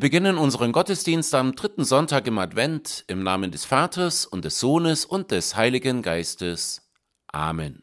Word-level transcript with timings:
Wir 0.00 0.08
beginnen 0.08 0.38
unseren 0.38 0.72
Gottesdienst 0.72 1.34
am 1.34 1.54
dritten 1.54 1.84
Sonntag 1.84 2.26
im 2.26 2.38
Advent 2.38 3.04
im 3.06 3.22
Namen 3.22 3.50
des 3.50 3.66
Vaters 3.66 4.24
und 4.24 4.46
des 4.46 4.58
Sohnes 4.58 5.04
und 5.04 5.30
des 5.30 5.56
Heiligen 5.56 6.00
Geistes. 6.00 6.90
Amen. 7.26 7.82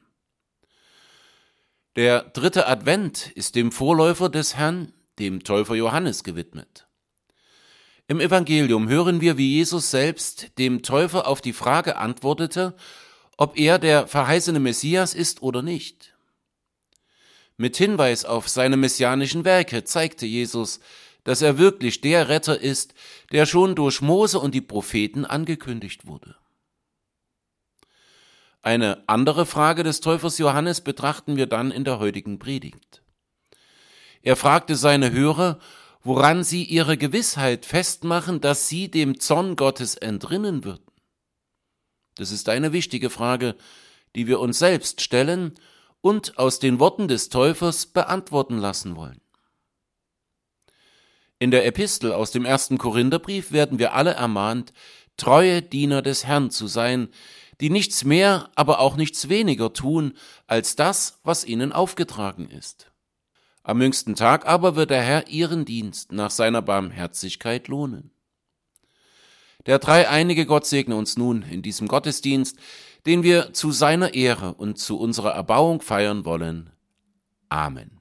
Der 1.96 2.24
dritte 2.24 2.66
Advent 2.66 3.32
ist 3.36 3.54
dem 3.54 3.72
Vorläufer 3.72 4.30
des 4.30 4.56
Herrn, 4.56 4.94
dem 5.20 5.44
Täufer 5.44 5.75
Johannes, 5.75 6.24
gewidmet. 6.24 6.88
Im 8.08 8.20
Evangelium 8.20 8.89
hören 8.89 9.22
wir, 9.22 9.38
wie 9.38 9.54
Jesus 9.54 9.92
selbst 9.92 10.58
dem 10.58 10.82
Täufer 10.82 11.28
auf 11.28 11.39
die 11.39 11.54
Frage 11.54 11.97
antwortete, 11.97 12.75
ob 13.38 13.60
er 13.60 13.78
der 13.78 14.08
verheißene 14.08 14.60
Messias 14.60 15.14
ist 15.14 15.44
oder 15.44 15.61
nicht. 15.61 16.16
Mit 17.58 17.78
Hinweis 17.78 18.25
auf 18.25 18.50
seine 18.50 18.75
messianischen 18.75 19.46
Werke 19.46 19.84
zeigte 19.84 20.25
Jesus, 20.25 20.80
dass 21.28 21.42
er 21.42 21.58
wirklich 21.58 22.00
der 22.00 22.30
Retter 22.30 22.58
ist, 22.58 22.94
der 23.34 23.46
schon 23.46 23.76
durch 23.76 24.02
Mose 24.02 24.40
und 24.40 24.56
die 24.56 24.62
Propheten 24.62 25.26
angekündigt 25.26 26.08
wurde. 26.08 26.38
Eine 28.62 29.04
andere 29.08 29.46
Frage 29.46 29.84
des 29.84 30.00
Täufers 30.00 30.38
Johannes 30.38 30.80
betrachten 30.80 31.36
wir 31.36 31.46
dann 31.46 31.70
in 31.72 31.84
der 31.84 32.00
heutigen 32.00 32.40
Predigt. 32.40 33.03
Er 34.22 34.38
fragte 34.38 34.78
seine 34.78 35.11
Hörer, 35.11 35.59
woran 36.02 36.45
sie 36.45 36.64
ihre 36.64 36.95
Gewissheit 36.95 37.66
festmachen, 37.66 38.39
dass 38.39 38.69
sie 38.69 38.89
dem 38.89 39.19
Zorn 39.19 39.58
Gottes 39.58 39.95
entrinnen 39.95 40.64
würden. 40.64 40.88
Das 42.16 42.31
ist 42.31 42.47
eine 42.47 42.72
wichtige 42.72 43.09
Frage, 43.09 43.58
die 44.16 44.28
wir 44.28 44.39
uns 44.39 44.59
selbst 44.59 45.02
stellen 45.02 45.56
und 46.00 46.38
aus 46.38 46.59
den 46.59 46.80
Worten 46.80 47.09
des 47.09 47.28
Täufers 47.28 47.86
beantworten 47.86 48.59
lassen 48.59 48.95
wollen. 48.95 49.19
In 51.39 51.52
der 51.52 51.66
Epistel 51.66 52.11
aus 52.11 52.31
dem 52.31 52.45
ersten 52.45 52.77
Korintherbrief 52.77 53.52
werden 53.52 53.77
wir 53.77 53.93
alle 53.93 54.13
ermahnt, 54.13 54.73
treue 55.17 55.61
Diener 55.61 56.02
des 56.02 56.25
Herrn 56.25 56.49
zu 56.49 56.67
sein, 56.67 57.09
die 57.61 57.69
nichts 57.69 58.03
mehr, 58.03 58.49
aber 58.55 58.79
auch 58.79 58.95
nichts 58.95 59.29
weniger 59.29 59.73
tun, 59.73 60.13
als 60.47 60.75
das, 60.75 61.19
was 61.23 61.45
ihnen 61.45 61.71
aufgetragen 61.73 62.49
ist. 62.49 62.91
Am 63.63 63.81
jüngsten 63.81 64.16
Tag 64.16 64.47
aber 64.47 64.75
wird 64.75 64.91
der 64.91 65.02
Herr 65.02 65.27
ihren 65.27 65.66
Dienst 65.66 66.11
nach 66.11 66.31
seiner 66.31 66.61
Barmherzigkeit 66.61 67.67
lohnen. 67.67 68.11
Der 69.66 69.79
dreieinige 69.79 70.45
Gott 70.45 70.66
segne 70.66 70.95
uns 70.95 71.17
nun 71.17 71.41
in 71.41 71.61
diesem 71.61 71.88
Gottesdienst, 71.88 72.57
den 73.05 73.23
wir 73.23 73.53
zu 73.53 73.72
seiner 73.72 74.13
Ehre 74.13 74.53
und 74.53 74.79
zu 74.79 74.97
unserer 74.97 75.31
Erbauung 75.31 75.81
feiern 75.81 76.23
wollen. 76.25 76.69
Amen. 77.49 77.97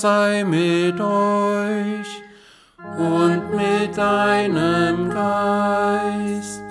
Sei 0.00 0.44
mit 0.44 0.98
euch 0.98 2.22
und 2.96 3.54
mit 3.54 3.98
deinem 3.98 5.10
Geist. 5.10 6.62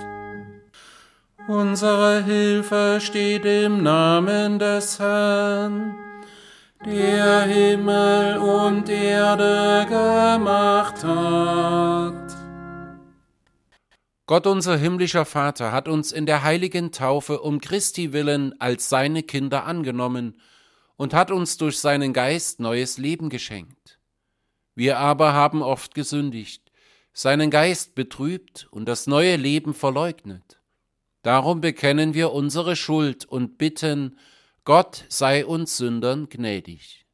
Unsere 1.46 2.24
Hilfe 2.24 2.98
steht 3.00 3.44
im 3.44 3.84
Namen 3.84 4.58
des 4.58 4.98
Herrn, 4.98 5.94
der 6.84 7.42
Himmel 7.42 8.38
und 8.38 8.88
Erde 8.88 9.86
gemacht 9.88 11.04
hat. 11.04 12.36
Gott 14.26 14.46
unser 14.48 14.76
himmlischer 14.76 15.24
Vater 15.24 15.70
hat 15.70 15.86
uns 15.86 16.10
in 16.10 16.26
der 16.26 16.42
heiligen 16.42 16.90
Taufe 16.90 17.40
um 17.40 17.60
Christi 17.60 18.12
willen 18.12 18.60
als 18.60 18.88
seine 18.88 19.22
Kinder 19.22 19.66
angenommen 19.66 20.34
und 21.00 21.14
hat 21.14 21.30
uns 21.30 21.56
durch 21.56 21.78
seinen 21.78 22.12
Geist 22.12 22.60
neues 22.60 22.98
Leben 22.98 23.30
geschenkt. 23.30 23.98
Wir 24.74 24.98
aber 24.98 25.32
haben 25.32 25.62
oft 25.62 25.94
gesündigt, 25.94 26.70
seinen 27.14 27.50
Geist 27.50 27.94
betrübt 27.94 28.68
und 28.70 28.84
das 28.84 29.06
neue 29.06 29.36
Leben 29.36 29.72
verleugnet. 29.72 30.60
Darum 31.22 31.62
bekennen 31.62 32.12
wir 32.12 32.32
unsere 32.32 32.76
Schuld 32.76 33.24
und 33.24 33.56
bitten, 33.56 34.18
Gott 34.64 35.06
sei 35.08 35.46
uns 35.46 35.78
Sündern 35.78 36.28
gnädig. 36.28 37.06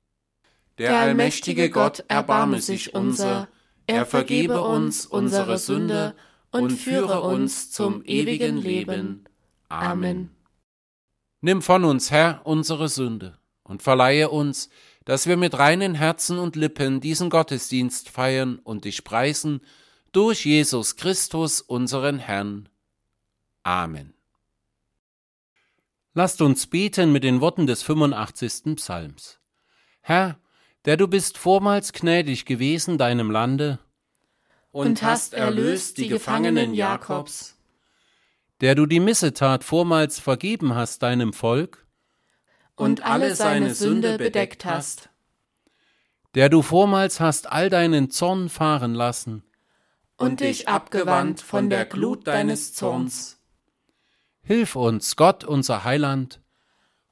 Der 0.79 0.99
allmächtige 0.99 1.71
Gott 1.71 2.05
erbarme 2.09 2.61
sich 2.61 2.93
unser, 2.93 3.47
er 3.87 4.05
vergebe 4.05 4.62
uns 4.62 5.06
unsere 5.06 5.59
Sünde 5.59 6.17
und 6.50 6.73
führe 6.73 7.21
uns 7.21 7.71
zum 7.71 8.03
ewigen 8.05 8.56
Leben. 8.56 9.27
Amen. 9.69 10.31
Nimm 11.41 11.62
von 11.62 11.85
uns, 11.85 12.11
Herr, 12.11 12.41
unsere 12.43 12.89
Sünde 12.89 13.39
und 13.67 13.83
verleihe 13.83 14.31
uns, 14.31 14.71
dass 15.05 15.27
wir 15.27 15.37
mit 15.37 15.59
reinen 15.59 15.95
Herzen 15.95 16.39
und 16.39 16.57
Lippen 16.57 17.01
diesen 17.01 17.31
Gottesdienst 17.31 18.09
feiern 18.09 18.59
und 18.59 18.85
dich 18.85 19.05
preisen 19.05 19.61
durch 20.13 20.45
Jesus 20.45 20.97
Christus, 20.97 21.61
unseren 21.61 22.19
Herrn. 22.19 22.69
Amen. 23.63 24.15
Lasst 26.15 26.41
uns 26.41 26.67
beten 26.67 27.13
mit 27.13 27.25
den 27.25 27.41
Worten 27.41 27.67
des 27.67 27.83
85. 27.83 28.77
Psalms. 28.77 29.39
Herr, 30.01 30.39
der 30.85 30.97
du 30.97 31.09
bist 31.09 31.37
vormals 31.37 31.93
gnädig 31.93 32.47
gewesen 32.47 32.97
deinem 32.97 33.31
Lande 33.31 33.79
und 34.71 35.03
hast 35.03 35.35
erlöst 35.35 35.99
die 35.99 36.09
Gefangenen 36.09 36.75
Jakobs, 36.75 37.57
der 38.61 38.75
du 38.75 38.87
die 38.87 39.01
Missetat 39.01 39.65
vormals 39.65 40.19
vergeben 40.21 40.75
hast 40.75 41.03
deinem 41.03 41.33
Volk 41.33 41.86
und 42.76 43.05
alle 43.05 43.34
seine 43.34 43.75
Sünde 43.75 44.19
bedeckt 44.19 44.64
hast, 44.64 45.08
der 46.34 46.49
du 46.49 46.62
vormals 46.62 47.19
hast 47.19 47.50
all 47.50 47.70
deinen 47.70 48.11
Zorn 48.11 48.49
fahren 48.49 48.94
lassen 48.94 49.43
und 50.19 50.40
dich 50.40 50.69
abgewandt 50.69 51.40
von 51.40 51.70
der 51.70 51.87
Glut 51.87 52.26
deines 52.26 52.75
Zorns. 52.75 53.38
Hilf 54.43 54.76
uns, 54.76 55.17
Gott, 55.17 55.44
unser 55.44 55.84
Heiland, 55.84 56.40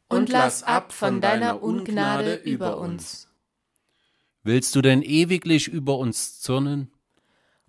und 0.09 0.29
lass 0.29 0.63
ab 0.63 0.93
von 0.93 1.21
deiner 1.21 1.63
Ungnade 1.63 2.35
über 2.35 2.79
uns. 2.79 3.29
Willst 4.43 4.77
du 4.77 4.83
denn 4.83 5.03
ewiglich 5.03 5.69
über 5.69 5.99
uns 5.99 6.41
zürnen? 6.41 6.93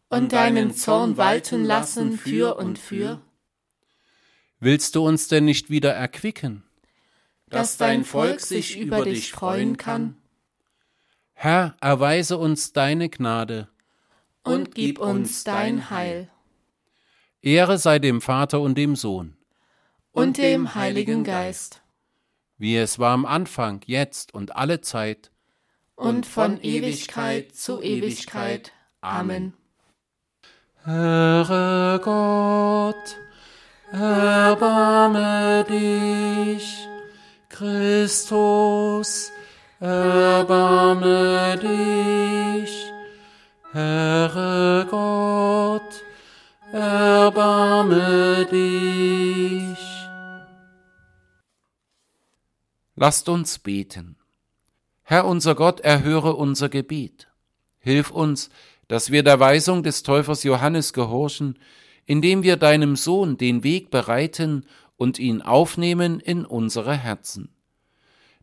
Und 0.09 0.33
deinen 0.33 0.75
Zorn 0.75 1.17
walten 1.17 1.63
lassen 1.63 2.17
für 2.17 2.57
und 2.57 2.77
für? 2.77 3.21
Willst 4.59 4.95
du 4.95 5.05
uns 5.07 5.29
denn 5.29 5.45
nicht 5.45 5.69
wieder 5.69 5.93
erquicken? 5.93 6.64
Dass 7.49 7.77
dein 7.77 8.03
Volk 8.03 8.39
sich 8.39 8.77
über 8.77 9.05
dich 9.05 9.31
freuen 9.31 9.77
kann? 9.77 10.17
Herr, 11.33 11.75
erweise 11.81 12.37
uns 12.37 12.73
deine 12.73 13.09
Gnade. 13.09 13.67
Und 14.43 14.73
gib 14.73 14.99
uns 14.99 15.43
dein 15.43 15.89
Heil. 15.89 16.29
Ehre 17.41 17.77
sei 17.77 17.99
dem 17.99 18.21
Vater 18.21 18.61
und 18.61 18.77
dem 18.77 18.95
Sohn. 18.95 19.37
Und 20.11 20.37
dem 20.37 20.75
Heiligen 20.75 21.23
Geist. 21.23 21.81
Wie 22.57 22.77
es 22.77 22.99
war 22.99 23.13
am 23.13 23.25
Anfang, 23.25 23.81
jetzt 23.85 24.33
und 24.33 24.55
alle 24.55 24.81
Zeit. 24.81 25.31
Und 25.95 26.25
von 26.25 26.59
Ewigkeit 26.61 27.53
zu 27.53 27.81
Ewigkeit. 27.81 28.71
Amen. 29.01 29.53
Höre 30.83 31.99
Gott, 31.99 33.17
erbarme 33.91 35.65
dich, 35.67 36.87
Christus, 37.57 39.31
erbarme 39.79 41.57
dich, 41.57 42.91
Höre 43.71 44.85
Gott, 44.89 46.03
erbarme 46.73 48.45
dich. 48.51 49.77
Lasst 52.97 53.29
uns 53.29 53.59
beten. 53.59 54.17
Herr 55.03 55.25
unser 55.25 55.55
Gott, 55.55 55.79
erhöre 55.79 56.35
unser 56.35 56.67
Gebet. 56.67 57.29
Hilf 57.79 58.11
uns, 58.11 58.49
dass 58.89 59.11
wir 59.11 59.23
der 59.23 59.39
Weisung 59.39 59.81
des 59.81 60.03
Täufers 60.03 60.43
Johannes 60.43 60.91
gehorchen, 60.91 61.57
indem 62.05 62.43
wir 62.43 62.57
deinem 62.57 62.97
Sohn 62.97 63.37
den 63.37 63.63
Weg 63.63 63.91
bereiten 63.91 64.65
und 64.97 65.19
ihn 65.19 65.41
aufnehmen 65.41 66.19
in 66.19 66.45
unsere 66.45 66.95
Herzen. 66.95 67.49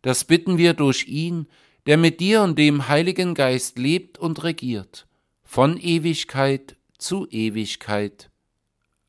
Das 0.03 0.25
bitten 0.25 0.59
wir 0.59 0.75
durch 0.75 1.07
ihn, 1.07 1.47
der 1.87 1.97
mit 1.97 2.21
dir 2.21 2.43
und 2.43 2.59
dem 2.59 2.89
Heiligen 2.89 3.35
Geist 3.35 3.79
lebt 3.79 4.19
und 4.19 4.43
regiert, 4.45 5.07
von 5.43 5.79
Ewigkeit 5.79 6.77
zu 6.99 7.27
Ewigkeit. 7.31 8.31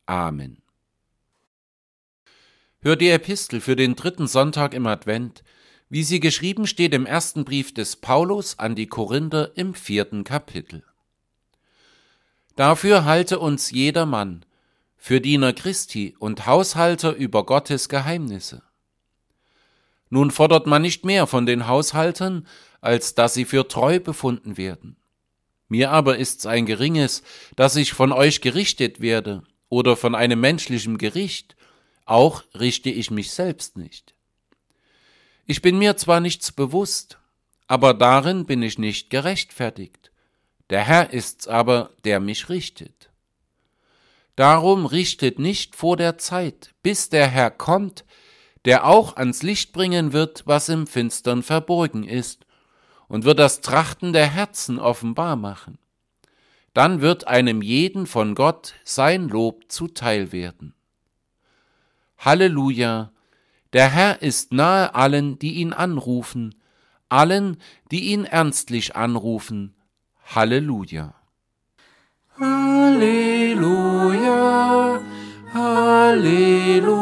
Amen. 0.06 0.62
Hör 2.81 2.95
die 2.95 3.10
Epistel 3.10 3.62
für 3.62 3.75
den 3.75 3.96
dritten 3.96 4.28
Sonntag 4.28 4.74
im 4.74 4.88
Advent, 4.88 5.44
wie 5.89 6.04
sie 6.04 6.19
geschrieben 6.19 6.68
steht 6.68 6.94
im 6.94 7.06
ersten 7.06 7.46
Brief 7.46 7.74
des 7.74 7.96
Paulus 7.96 8.60
an 8.60 8.75
die 8.75 8.88
Korinther 8.88 9.56
im 9.56 9.74
vierten 9.74 10.24
Kapitel. 10.24 10.84
Dafür 12.56 13.06
halte 13.06 13.39
uns 13.39 13.72
jeder 13.72 14.06
Mann 14.06 14.46
für 15.06 15.20
Diener 15.20 15.52
Christi 15.52 16.16
und 16.18 16.46
Haushalter 16.46 17.12
über 17.12 17.46
Gottes 17.46 17.90
Geheimnisse. 17.90 18.64
Nun 20.10 20.32
fordert 20.32 20.66
man 20.66 20.82
nicht 20.82 21.04
mehr 21.04 21.28
von 21.28 21.46
den 21.46 21.68
Haushaltern, 21.68 22.48
als 22.80 23.14
dass 23.14 23.34
sie 23.34 23.44
für 23.44 23.68
treu 23.68 24.00
befunden 24.00 24.56
werden. 24.56 24.96
Mir 25.68 25.92
aber 25.92 26.20
ist's 26.20 26.46
ein 26.46 26.66
geringes, 26.66 27.22
dass 27.58 27.76
ich 27.76 27.92
von 27.92 28.14
euch 28.14 28.40
gerichtet 28.40 29.02
werde 29.02 29.44
oder 29.68 29.98
von 29.98 30.16
einem 30.16 30.40
menschlichen 30.40 30.98
Gericht, 30.98 31.58
auch 32.06 32.46
richte 32.58 32.90
ich 32.90 33.12
mich 33.12 33.32
selbst 33.32 33.76
nicht. 33.76 34.16
Ich 35.46 35.62
bin 35.62 35.80
mir 35.80 35.98
zwar 35.98 36.22
nichts 36.22 36.54
bewusst, 36.54 37.18
aber 37.68 37.94
darin 37.94 38.46
bin 38.46 38.64
ich 38.64 38.78
nicht 38.78 39.10
gerechtfertigt. 39.10 40.14
Der 40.70 40.86
Herr 40.86 41.12
ist's 41.12 41.46
aber, 41.46 41.90
der 42.06 42.22
mich 42.22 42.48
richtet. 42.48 43.10
Darum 44.36 44.86
richtet 44.86 45.38
nicht 45.38 45.76
vor 45.76 45.98
der 45.98 46.18
Zeit, 46.18 46.74
bis 46.82 47.10
der 47.10 47.28
Herr 47.28 47.52
kommt, 47.52 48.04
der 48.66 48.86
auch 48.86 49.16
ans 49.18 49.44
Licht 49.44 49.74
bringen 49.74 50.14
wird, 50.14 50.44
was 50.46 50.70
im 50.70 50.88
Finstern 50.88 51.44
verborgen 51.44 52.04
ist, 52.04 52.46
und 53.08 53.26
wird 53.26 53.38
das 53.40 53.62
Trachten 53.62 54.14
der 54.14 54.28
Herzen 54.28 54.80
offenbar 54.80 55.36
machen. 55.36 55.78
Dann 56.74 57.02
wird 57.02 57.28
einem 57.28 57.62
jeden 57.62 58.08
von 58.08 58.34
Gott 58.34 58.74
sein 58.84 59.28
Lob 59.30 59.66
zuteil 59.72 60.32
werden. 60.32 60.74
Halleluja! 62.18 63.12
Der 63.74 63.90
Herr 63.90 64.22
ist 64.22 64.54
nahe 64.54 64.94
allen, 64.94 65.40
die 65.40 65.56
ihn 65.56 65.74
anrufen, 65.74 66.56
allen, 67.10 67.58
die 67.92 68.12
ihn 68.12 68.24
ernstlich 68.26 68.96
anrufen. 68.96 69.76
Halleluja. 70.24 71.16
할렐루야 72.36 74.28
할렐루야. 75.54 76.94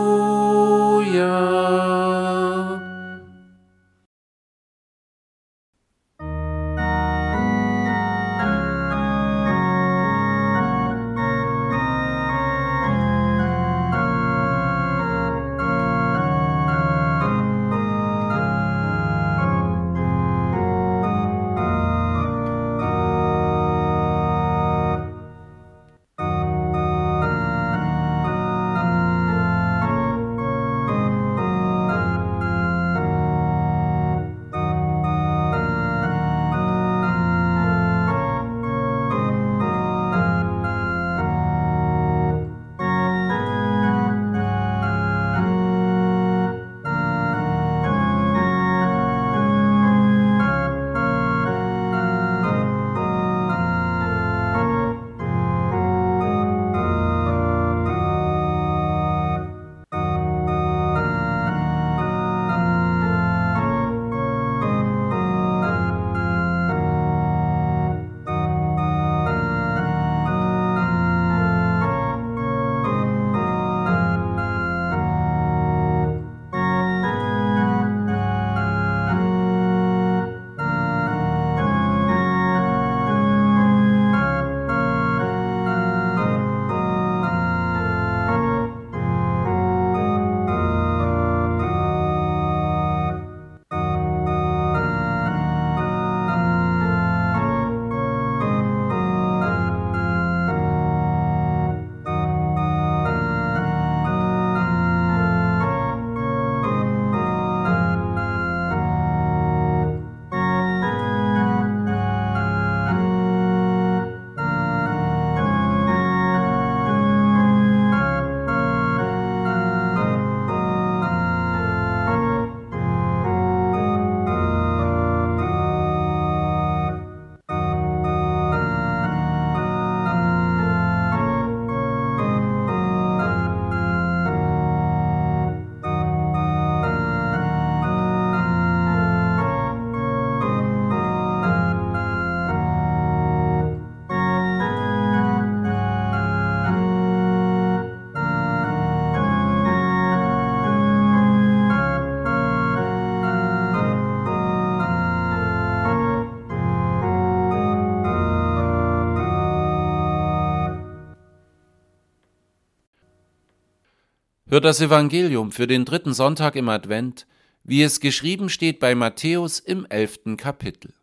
Hört 164.52 164.66
das 164.66 164.82
Evangelium 164.82 165.54
für 165.54 165.66
den 165.66 165.86
dritten 165.86 166.14
Sonntag 166.14 166.58
im 166.58 166.68
Advent, 166.68 167.26
wie 167.64 167.84
es 167.84 168.02
geschrieben 168.02 168.50
steht 168.50 168.82
bei 168.82 168.96
Matthäus 168.96 169.60
im 169.60 169.86
elften 169.86 170.36
Kapitel. 170.36 170.94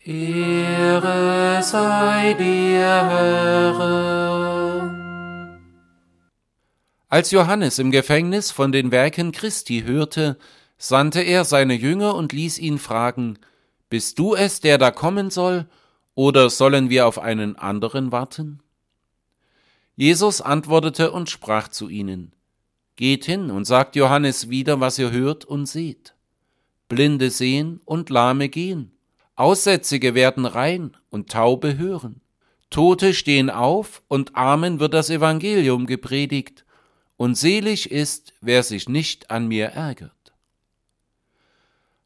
Ehre 0.00 1.62
sei 1.62 2.34
dir, 2.34 2.80
Herr. 2.80 3.78
Als 7.08 7.30
Johannes 7.30 7.78
im 7.78 7.92
Gefängnis 7.92 8.50
von 8.50 8.72
den 8.72 8.90
Werken 8.90 9.30
Christi 9.30 9.84
hörte, 9.86 10.36
sandte 10.76 11.20
er 11.20 11.44
seine 11.44 11.74
Jünger 11.74 12.16
und 12.16 12.32
ließ 12.32 12.58
ihn 12.58 12.80
fragen, 12.80 13.38
Bist 13.88 14.18
du 14.18 14.34
es, 14.34 14.58
der 14.58 14.78
da 14.78 14.90
kommen 14.90 15.30
soll, 15.30 15.68
oder 16.16 16.50
sollen 16.50 16.90
wir 16.90 17.06
auf 17.06 17.20
einen 17.20 17.54
anderen 17.54 18.10
warten? 18.10 18.64
Jesus 19.94 20.40
antwortete 20.40 21.12
und 21.12 21.30
sprach 21.30 21.68
zu 21.68 21.88
ihnen, 21.88 22.32
Geht 23.00 23.24
hin 23.24 23.50
und 23.50 23.64
sagt 23.64 23.96
Johannes 23.96 24.50
wieder, 24.50 24.78
was 24.78 24.98
ihr 24.98 25.10
hört 25.10 25.46
und 25.46 25.64
seht. 25.64 26.14
Blinde 26.86 27.30
sehen 27.30 27.80
und 27.86 28.10
Lahme 28.10 28.50
gehen, 28.50 28.92
Aussätzige 29.36 30.14
werden 30.14 30.44
rein 30.44 30.94
und 31.08 31.30
Taube 31.30 31.78
hören. 31.78 32.20
Tote 32.68 33.14
stehen 33.14 33.48
auf 33.48 34.02
und 34.08 34.36
Armen 34.36 34.80
wird 34.80 34.92
das 34.92 35.08
Evangelium 35.08 35.86
gepredigt, 35.86 36.66
und 37.16 37.36
selig 37.36 37.90
ist, 37.90 38.34
wer 38.42 38.62
sich 38.62 38.86
nicht 38.86 39.30
an 39.30 39.48
mir 39.48 39.68
ärgert. 39.68 40.34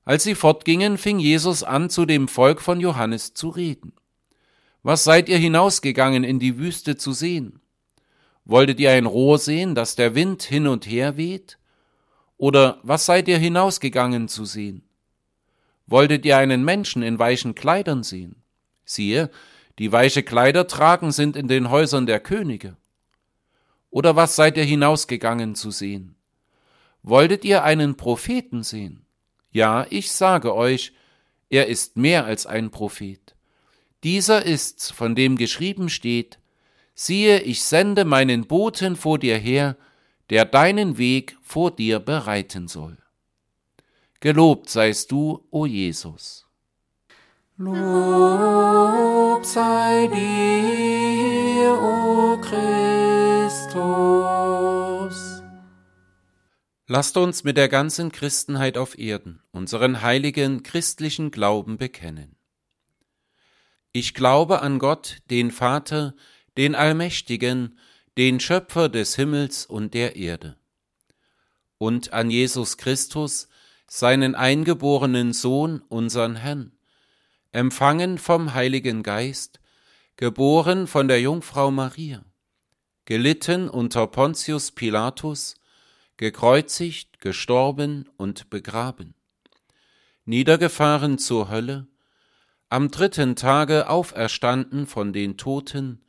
Als 0.04 0.22
sie 0.22 0.36
fortgingen, 0.36 0.96
fing 0.96 1.18
Jesus 1.18 1.64
an, 1.64 1.90
zu 1.90 2.06
dem 2.06 2.28
Volk 2.28 2.60
von 2.60 2.78
Johannes 2.78 3.34
zu 3.34 3.48
reden. 3.48 3.94
Was 4.84 5.02
seid 5.02 5.28
ihr 5.28 5.38
hinausgegangen 5.38 6.22
in 6.22 6.38
die 6.38 6.56
Wüste 6.56 6.96
zu 6.96 7.12
sehen? 7.12 7.58
Wolltet 8.44 8.78
ihr 8.80 8.90
ein 8.90 9.06
Rohr 9.06 9.38
sehen, 9.38 9.74
das 9.74 9.96
der 9.96 10.14
Wind 10.14 10.42
hin 10.42 10.66
und 10.66 10.86
her 10.86 11.16
weht? 11.16 11.58
Oder 12.36 12.78
was 12.82 13.06
seid 13.06 13.28
ihr 13.28 13.38
hinausgegangen 13.38 14.28
zu 14.28 14.44
sehen? 14.44 14.82
Wolltet 15.86 16.24
ihr 16.24 16.36
einen 16.36 16.64
Menschen 16.64 17.02
in 17.02 17.18
weichen 17.18 17.54
Kleidern 17.54 18.02
sehen? 18.02 18.36
Siehe, 18.84 19.30
die 19.78 19.92
weiche 19.92 20.22
Kleider 20.22 20.66
tragen 20.66 21.10
sind 21.10 21.36
in 21.36 21.48
den 21.48 21.70
Häusern 21.70 22.06
der 22.06 22.20
Könige. 22.20 22.76
Oder 23.90 24.16
was 24.16 24.36
seid 24.36 24.56
ihr 24.56 24.64
hinausgegangen 24.64 25.54
zu 25.54 25.70
sehen? 25.70 26.16
Wolltet 27.02 27.44
ihr 27.44 27.64
einen 27.64 27.96
Propheten 27.96 28.62
sehen? 28.62 29.04
Ja, 29.50 29.86
ich 29.88 30.10
sage 30.10 30.54
euch, 30.54 30.92
er 31.48 31.68
ist 31.68 31.96
mehr 31.96 32.24
als 32.24 32.46
ein 32.46 32.70
Prophet. 32.70 33.36
Dieser 34.02 34.44
ist's, 34.44 34.90
von 34.90 35.14
dem 35.14 35.36
geschrieben 35.36 35.88
steht, 35.88 36.38
siehe, 36.94 37.40
ich 37.40 37.62
sende 37.62 38.04
meinen 38.04 38.46
Boten 38.46 38.96
vor 38.96 39.18
dir 39.18 39.36
her, 39.36 39.76
der 40.30 40.44
deinen 40.44 40.96
Weg 40.98 41.36
vor 41.42 41.70
dir 41.70 41.98
bereiten 42.00 42.68
soll. 42.68 42.96
Gelobt 44.20 44.70
seist 44.70 45.10
du, 45.12 45.46
o 45.50 45.66
Jesus. 45.66 46.46
Lob 47.56 49.44
sei 49.44 50.08
dir, 50.08 51.70
o 51.72 52.38
Christus. 52.40 53.74
Lasst 56.86 57.16
uns 57.16 57.44
mit 57.44 57.56
der 57.56 57.68
ganzen 57.68 58.12
Christenheit 58.12 58.76
auf 58.76 58.98
Erden 58.98 59.40
unseren 59.52 60.02
heiligen 60.02 60.62
christlichen 60.62 61.30
Glauben 61.30 61.76
bekennen. 61.76 62.36
Ich 63.92 64.14
glaube 64.14 64.60
an 64.62 64.78
Gott, 64.78 65.18
den 65.30 65.50
Vater, 65.50 66.14
den 66.56 66.74
Allmächtigen, 66.74 67.78
den 68.16 68.40
Schöpfer 68.40 68.88
des 68.88 69.16
Himmels 69.16 69.66
und 69.66 69.94
der 69.94 70.16
Erde, 70.16 70.56
und 71.78 72.12
an 72.12 72.30
Jesus 72.30 72.76
Christus, 72.76 73.48
seinen 73.86 74.34
eingeborenen 74.34 75.32
Sohn, 75.32 75.82
unseren 75.88 76.36
Herrn, 76.36 76.72
empfangen 77.52 78.18
vom 78.18 78.54
Heiligen 78.54 79.02
Geist, 79.02 79.60
geboren 80.16 80.86
von 80.86 81.08
der 81.08 81.20
Jungfrau 81.20 81.70
Maria, 81.70 82.24
gelitten 83.04 83.68
unter 83.68 84.06
Pontius 84.06 84.72
Pilatus, 84.72 85.56
gekreuzigt, 86.16 87.20
gestorben 87.20 88.08
und 88.16 88.48
begraben, 88.50 89.14
niedergefahren 90.24 91.18
zur 91.18 91.50
Hölle, 91.50 91.88
am 92.68 92.90
dritten 92.90 93.36
Tage 93.36 93.88
auferstanden 93.88 94.86
von 94.86 95.12
den 95.12 95.36
Toten, 95.36 96.03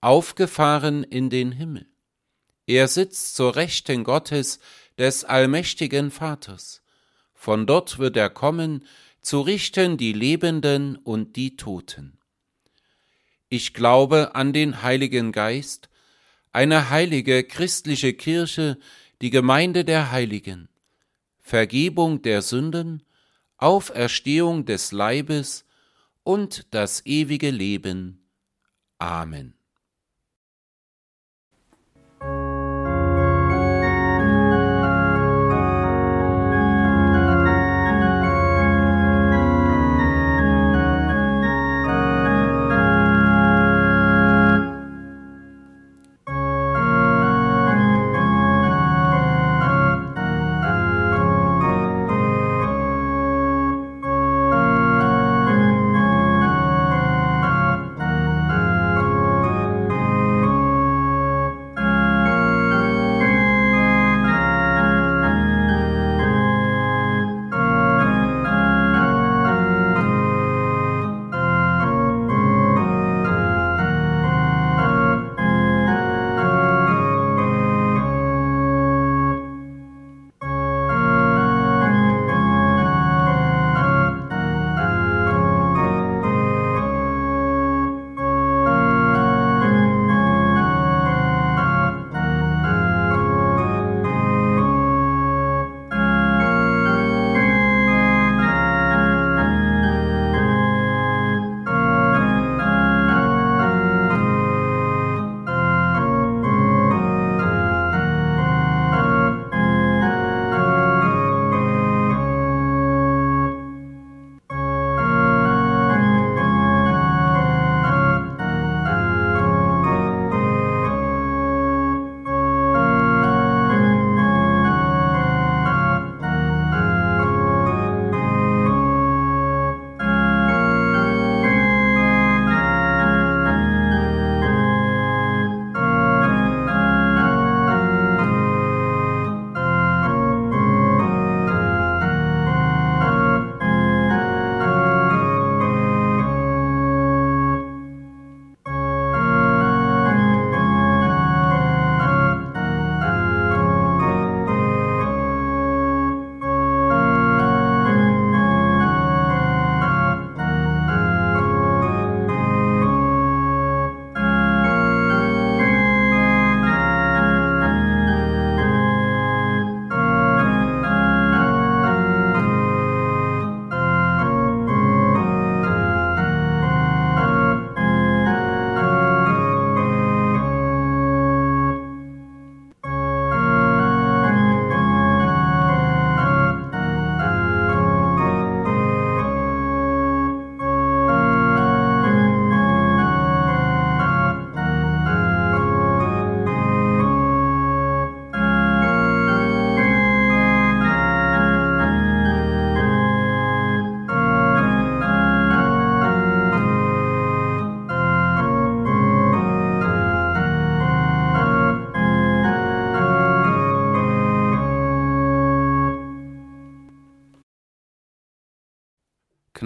aufgefahren 0.00 1.04
in 1.04 1.30
den 1.30 1.52
Himmel. 1.52 1.86
Er 2.66 2.88
sitzt 2.88 3.34
zur 3.34 3.56
Rechten 3.56 4.04
Gottes 4.04 4.60
des 4.98 5.24
allmächtigen 5.24 6.10
Vaters. 6.10 6.82
Von 7.34 7.66
dort 7.66 7.98
wird 7.98 8.16
er 8.16 8.30
kommen, 8.30 8.84
zu 9.22 9.40
richten 9.40 9.96
die 9.96 10.12
Lebenden 10.12 10.96
und 10.96 11.36
die 11.36 11.56
Toten. 11.56 12.18
Ich 13.48 13.72
glaube 13.72 14.34
an 14.34 14.52
den 14.52 14.82
Heiligen 14.82 15.32
Geist, 15.32 15.88
eine 16.52 16.90
heilige 16.90 17.44
christliche 17.44 18.12
Kirche, 18.12 18.78
die 19.22 19.30
Gemeinde 19.30 19.84
der 19.84 20.10
Heiligen, 20.10 20.68
Vergebung 21.38 22.22
der 22.22 22.42
Sünden, 22.42 23.02
Auferstehung 23.56 24.66
des 24.66 24.92
Leibes 24.92 25.64
und 26.22 26.66
das 26.72 27.04
ewige 27.06 27.50
Leben. 27.50 28.28
Amen. 28.98 29.57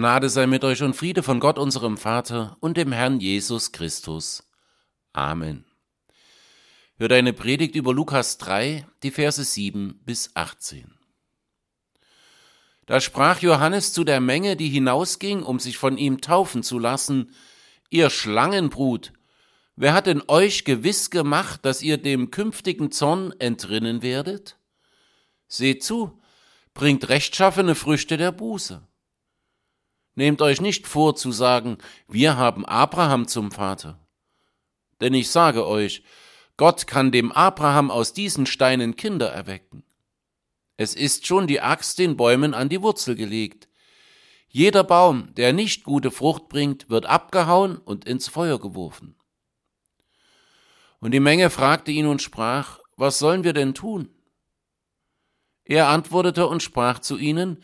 Gnade 0.03 0.27
sei 0.27 0.47
mit 0.47 0.65
euch 0.65 0.83
und 0.83 0.97
Friede 0.97 1.23
von 1.23 1.39
Gott 1.39 1.57
unserem 1.57 1.95
Vater 1.95 2.57
und 2.59 2.75
dem 2.75 2.91
Herrn 2.91 3.21
Jesus 3.21 3.71
Christus. 3.71 4.43
Amen. 5.13 5.63
Hört 6.97 7.13
eine 7.13 7.31
Predigt 7.31 7.73
über 7.75 7.93
Lukas 7.93 8.37
3, 8.37 8.85
die 9.01 9.11
Verse 9.11 9.41
7 9.41 10.01
bis 10.03 10.31
18. 10.33 10.91
Da 12.85 12.99
sprach 12.99 13.39
Johannes 13.39 13.93
zu 13.93 14.03
der 14.03 14.19
Menge, 14.19 14.57
die 14.57 14.67
hinausging, 14.67 15.41
um 15.41 15.57
sich 15.59 15.77
von 15.77 15.97
ihm 15.97 16.19
taufen 16.19 16.63
zu 16.63 16.79
lassen, 16.79 17.33
Ihr 17.89 18.09
Schlangenbrut, 18.09 19.13
wer 19.77 19.93
hat 19.93 20.07
denn 20.07 20.21
euch 20.27 20.65
gewiss 20.65 21.11
gemacht, 21.11 21.63
dass 21.63 21.81
ihr 21.81 21.97
dem 21.97 22.29
künftigen 22.29 22.91
Zorn 22.91 23.31
entrinnen 23.39 24.01
werdet? 24.01 24.57
Seht 25.47 25.81
zu, 25.81 26.21
bringt 26.73 27.07
rechtschaffene 27.07 27.73
Früchte 27.73 28.17
der 28.17 28.33
Buße 28.33 28.85
Nehmt 30.15 30.41
euch 30.41 30.61
nicht 30.61 30.87
vor 30.87 31.15
zu 31.15 31.31
sagen, 31.31 31.77
wir 32.07 32.37
haben 32.37 32.65
Abraham 32.65 33.27
zum 33.27 33.51
Vater. 33.51 33.99
Denn 35.01 35.13
ich 35.13 35.29
sage 35.29 35.65
euch, 35.65 36.03
Gott 36.55 36.85
kann 36.85 37.11
dem 37.11 37.31
Abraham 37.31 37.89
aus 37.89 38.13
diesen 38.13 38.45
Steinen 38.45 38.95
Kinder 38.95 39.29
erwecken. 39.29 39.83
Es 40.77 40.93
ist 40.93 41.25
schon 41.25 41.47
die 41.47 41.61
Axt 41.61 41.97
den 41.99 42.15
Bäumen 42.15 42.53
an 42.53 42.69
die 42.69 42.81
Wurzel 42.81 43.15
gelegt. 43.15 43.67
Jeder 44.47 44.83
Baum, 44.83 45.33
der 45.33 45.51
nicht 45.51 45.83
gute 45.83 46.11
Frucht 46.11 46.47
bringt, 46.47 46.89
wird 46.89 47.07
abgehauen 47.07 47.77
und 47.77 48.05
ins 48.05 48.27
Feuer 48.27 48.59
geworfen. 48.59 49.15
Und 50.99 51.11
die 51.11 51.19
Menge 51.19 51.49
fragte 51.49 51.91
ihn 51.91 52.05
und 52.05 52.21
sprach, 52.21 52.79
was 52.95 53.17
sollen 53.17 53.43
wir 53.43 53.53
denn 53.53 53.73
tun? 53.73 54.09
Er 55.65 55.87
antwortete 55.87 56.47
und 56.47 56.61
sprach 56.61 56.99
zu 56.99 57.17
ihnen, 57.17 57.63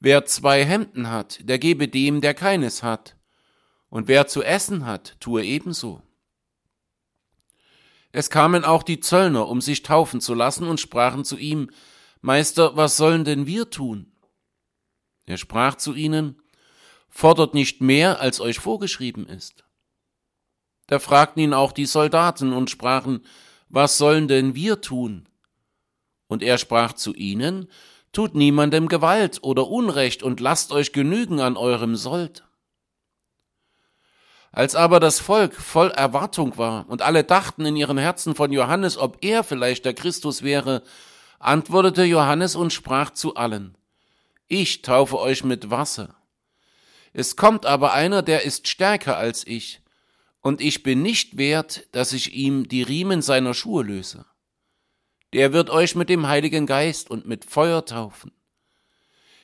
Wer 0.00 0.24
zwei 0.24 0.64
Hemden 0.64 1.10
hat, 1.10 1.40
der 1.42 1.58
gebe 1.58 1.86
dem, 1.86 2.22
der 2.22 2.32
keines 2.32 2.82
hat. 2.82 3.16
Und 3.90 4.08
wer 4.08 4.26
zu 4.26 4.42
essen 4.42 4.86
hat, 4.86 5.16
tue 5.20 5.44
ebenso. 5.44 6.02
Es 8.10 8.30
kamen 8.30 8.64
auch 8.64 8.82
die 8.82 9.00
Zöllner, 9.00 9.46
um 9.46 9.60
sich 9.60 9.82
taufen 9.82 10.20
zu 10.20 10.34
lassen, 10.34 10.66
und 10.66 10.80
sprachen 10.80 11.24
zu 11.24 11.36
ihm, 11.36 11.70
Meister, 12.22 12.76
was 12.76 12.96
sollen 12.96 13.24
denn 13.24 13.46
wir 13.46 13.70
tun? 13.70 14.10
Er 15.26 15.36
sprach 15.36 15.76
zu 15.76 15.94
ihnen, 15.94 16.40
Fordert 17.12 17.54
nicht 17.54 17.80
mehr, 17.80 18.20
als 18.20 18.40
euch 18.40 18.58
vorgeschrieben 18.58 19.26
ist. 19.26 19.64
Da 20.86 20.98
fragten 20.98 21.42
ihn 21.42 21.54
auch 21.54 21.72
die 21.72 21.86
Soldaten 21.86 22.52
und 22.52 22.70
sprachen, 22.70 23.24
Was 23.68 23.98
sollen 23.98 24.28
denn 24.28 24.54
wir 24.54 24.80
tun? 24.80 25.28
Und 26.26 26.42
er 26.42 26.56
sprach 26.56 26.92
zu 26.92 27.12
ihnen, 27.14 27.68
Tut 28.12 28.34
niemandem 28.34 28.88
Gewalt 28.88 29.38
oder 29.42 29.68
Unrecht 29.68 30.24
und 30.24 30.40
lasst 30.40 30.72
euch 30.72 30.92
genügen 30.92 31.40
an 31.40 31.56
eurem 31.56 31.94
Sold. 31.94 32.44
Als 34.50 34.74
aber 34.74 34.98
das 34.98 35.20
Volk 35.20 35.54
voll 35.54 35.92
Erwartung 35.92 36.58
war 36.58 36.88
und 36.88 37.02
alle 37.02 37.22
dachten 37.22 37.64
in 37.64 37.76
ihren 37.76 37.98
Herzen 37.98 38.34
von 38.34 38.50
Johannes, 38.50 38.98
ob 38.98 39.18
er 39.20 39.44
vielleicht 39.44 39.84
der 39.84 39.94
Christus 39.94 40.42
wäre, 40.42 40.82
antwortete 41.38 42.02
Johannes 42.02 42.56
und 42.56 42.72
sprach 42.72 43.10
zu 43.10 43.36
allen, 43.36 43.78
Ich 44.48 44.82
taufe 44.82 45.20
euch 45.20 45.44
mit 45.44 45.70
Wasser. 45.70 46.16
Es 47.12 47.36
kommt 47.36 47.64
aber 47.64 47.92
einer, 47.92 48.22
der 48.22 48.42
ist 48.42 48.66
stärker 48.66 49.16
als 49.16 49.46
ich, 49.46 49.82
und 50.40 50.60
ich 50.60 50.82
bin 50.82 51.00
nicht 51.02 51.36
wert, 51.36 51.86
dass 51.92 52.12
ich 52.12 52.34
ihm 52.34 52.66
die 52.66 52.82
Riemen 52.82 53.22
seiner 53.22 53.54
Schuhe 53.54 53.84
löse 53.84 54.24
der 55.32 55.52
wird 55.52 55.70
euch 55.70 55.94
mit 55.94 56.08
dem 56.08 56.26
Heiligen 56.26 56.66
Geist 56.66 57.10
und 57.10 57.26
mit 57.26 57.44
Feuer 57.44 57.84
taufen. 57.84 58.32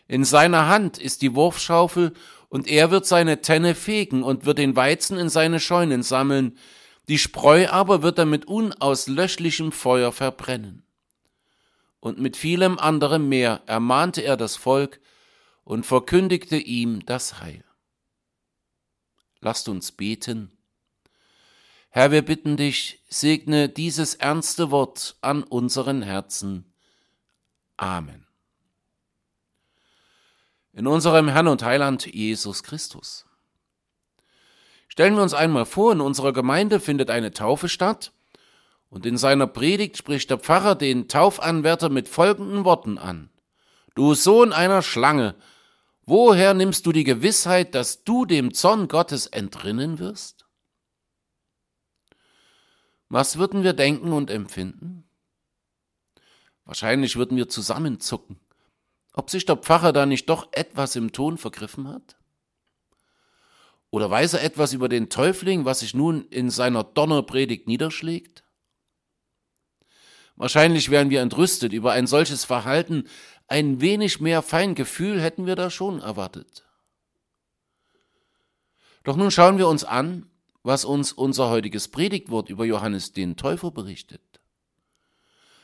In 0.09 0.25
seiner 0.25 0.69
Hand 0.69 0.99
ist 0.99 1.23
die 1.23 1.35
Wurfschaufel, 1.35 2.13
und 2.49 2.69
er 2.69 2.91
wird 2.91 3.07
seine 3.07 3.43
Tenne 3.43 3.75
fegen 3.75 4.23
und 4.23 4.47
wird 4.47 4.59
den 4.59 4.77
Weizen 4.77 5.19
in 5.19 5.29
seine 5.29 5.61
Scheunen 5.61 6.03
sammeln, 6.03 6.57
die 7.09 7.19
Spreu 7.19 7.69
aber 7.69 8.03
wird 8.03 8.19
er 8.19 8.25
mit 8.25 8.47
unauslöschlichem 8.47 9.73
Feuer 9.73 10.13
verbrennen. 10.13 10.85
Und 12.01 12.21
mit 12.21 12.37
vielem 12.37 12.79
anderem 12.79 13.29
mehr 13.29 13.63
ermahnte 13.67 14.23
er 14.23 14.37
das 14.37 14.57
Volk 14.57 15.01
und 15.65 15.87
verkündigte 15.87 16.57
ihm 16.57 17.05
das 17.05 17.41
Heil. 17.41 17.65
Lasst 19.41 19.69
uns 19.69 19.93
beten. 19.93 20.56
Herr, 21.97 22.11
wir 22.11 22.21
bitten 22.21 22.59
dich, 22.59 23.01
segne 23.09 23.71
dieses 23.71 24.17
ernste 24.17 24.71
Wort 24.71 25.17
an 25.23 25.43
unseren 25.43 26.03
Herzen. 26.03 26.71
Amen. 27.79 28.27
In 30.75 30.87
unserem 30.87 31.27
Herrn 31.29 31.49
und 31.49 31.63
Heiland 31.63 32.05
Jesus 32.05 32.63
Christus. 32.63 33.25
Stellen 34.89 35.15
wir 35.15 35.23
uns 35.23 35.33
einmal 35.33 35.65
vor, 35.65 35.93
in 35.93 36.03
unserer 36.03 36.35
Gemeinde 36.35 36.81
findet 36.81 37.09
eine 37.09 37.31
Taufe 37.31 37.71
statt, 37.71 38.13
und 38.91 39.07
in 39.07 39.17
seiner 39.17 39.47
Predigt 39.47 39.97
spricht 39.97 40.29
der 40.29 40.39
Pfarrer 40.39 40.75
den 40.75 41.09
Taufanwärter 41.09 41.89
mit 41.89 42.11
folgenden 42.11 42.67
Worten 42.67 42.99
an. 42.99 43.31
Du 43.95 44.13
Sohn 44.13 44.53
einer 44.53 44.83
Schlange, 44.83 45.35
woher 46.05 46.53
nimmst 46.53 46.85
du 46.85 46.93
die 46.93 47.05
Gewissheit, 47.05 47.75
dass 47.75 48.05
du 48.05 48.27
dem 48.27 48.53
Zorn 48.53 48.87
Gottes 48.89 49.27
entrinnen 49.29 49.99
wirst? 49.99 50.36
Was 53.09 53.39
würden 53.39 53.63
wir 53.63 53.73
denken 53.73 54.13
und 54.13 54.31
empfinden? 54.31 55.05
Wahrscheinlich 56.65 57.17
würden 57.17 57.37
wir 57.37 57.49
zusammenzucken, 57.49 58.41
ob 59.13 59.31
sich 59.31 59.47
der 59.47 59.57
Pfarrer 59.57 59.93
da 59.93 60.05
nicht 60.07 60.29
doch 60.29 60.49
etwas 60.53 60.97
im 60.97 61.13
Ton 61.13 61.39
vergriffen 61.39 61.89
hat? 61.89 62.17
Oder 63.91 64.11
weiß 64.11 64.35
er 64.35 64.43
etwas 64.43 64.73
über 64.73 64.89
den 64.89 65.09
Täufling, 65.09 65.65
was 65.65 65.81
sich 65.81 65.95
nun 65.95 66.27
in 66.29 66.51
seiner 66.51 66.83
Donnerpredigt 66.83 67.69
niederschlägt? 67.69 68.43
Wahrscheinlich 70.35 70.91
wären 70.91 71.09
wir 71.09 71.23
entrüstet 71.23 71.73
über 71.73 71.93
ein 71.93 72.07
solches 72.07 72.45
Verhalten, 72.45 73.09
ein 73.49 73.81
wenig 73.81 74.21
mehr 74.21 74.43
Feingefühl 74.43 75.21
hätten 75.21 75.47
wir 75.47 75.55
da 75.55 75.71
schon 75.71 76.01
erwartet. 76.01 76.67
Doch 79.05 79.17
nun 79.17 79.31
schauen 79.31 79.57
wir 79.57 79.69
uns 79.69 79.85
an, 79.85 80.29
was 80.67 80.85
uns 80.85 81.13
unser 81.13 81.49
heutiges 81.49 81.87
Predigtwort 81.87 82.51
über 82.51 82.65
Johannes 82.65 83.13
den 83.13 83.37
Täufer 83.37 83.71
berichtet. 83.71 84.21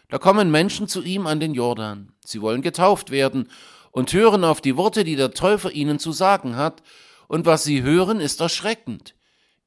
Da 0.09 0.19
kommen 0.19 0.53
Menschen 0.53 0.87
zu 0.87 1.03
ihm 1.03 1.27
an 1.27 1.41
den 1.41 1.55
Jordan. 1.55 2.13
Sie 2.25 2.41
wollen 2.41 2.63
getauft 2.63 3.11
werden 3.11 3.49
und 3.91 4.13
hören 4.13 4.45
auf 4.45 4.61
die 4.61 4.77
Worte, 4.77 5.03
die 5.03 5.17
der 5.17 5.33
Täufer 5.33 5.73
ihnen 5.73 5.99
zu 5.99 6.13
sagen 6.13 6.55
hat, 6.55 6.85
und 7.27 7.47
was 7.47 7.65
sie 7.65 7.83
hören, 7.83 8.21
ist 8.21 8.41
erschreckend. 8.41 9.17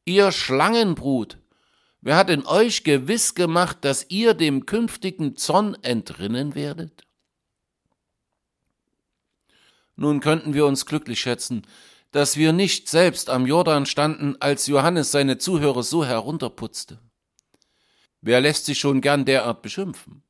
Ihr 0.06 0.32
Schlangenbrut, 0.32 1.38
wer 2.00 2.16
hat 2.16 2.30
in 2.30 2.46
euch 2.46 2.86
gewiss 2.86 3.36
gemacht, 3.36 3.80
dass 3.82 4.06
ihr 4.10 4.36
dem 4.36 4.66
künftigen 4.66 5.36
Zorn 5.36 5.76
entrinnen 5.82 6.56
werdet? 6.56 7.06
Nun 9.98 10.22
könnten 10.22 10.54
wir 10.54 10.66
uns 10.66 10.86
glücklich 10.86 11.20
schätzen, 11.20 11.64
dass 12.16 12.38
wir 12.38 12.54
nicht 12.54 12.88
selbst 12.88 13.30
am 13.30 13.46
Jordan 13.46 13.86
standen, 13.86 14.38
als 14.40 14.68
Johannes 14.68 15.12
seine 15.12 15.38
Zuhörer 15.38 15.84
so 15.84 16.06
herunterputzte. 16.06 17.02
Wer 18.22 18.40
lässt 18.40 18.68
sich 18.68 18.80
schon 18.80 19.02
gern 19.02 19.26
derart 19.26 19.62
beschimpfen? 19.62 20.24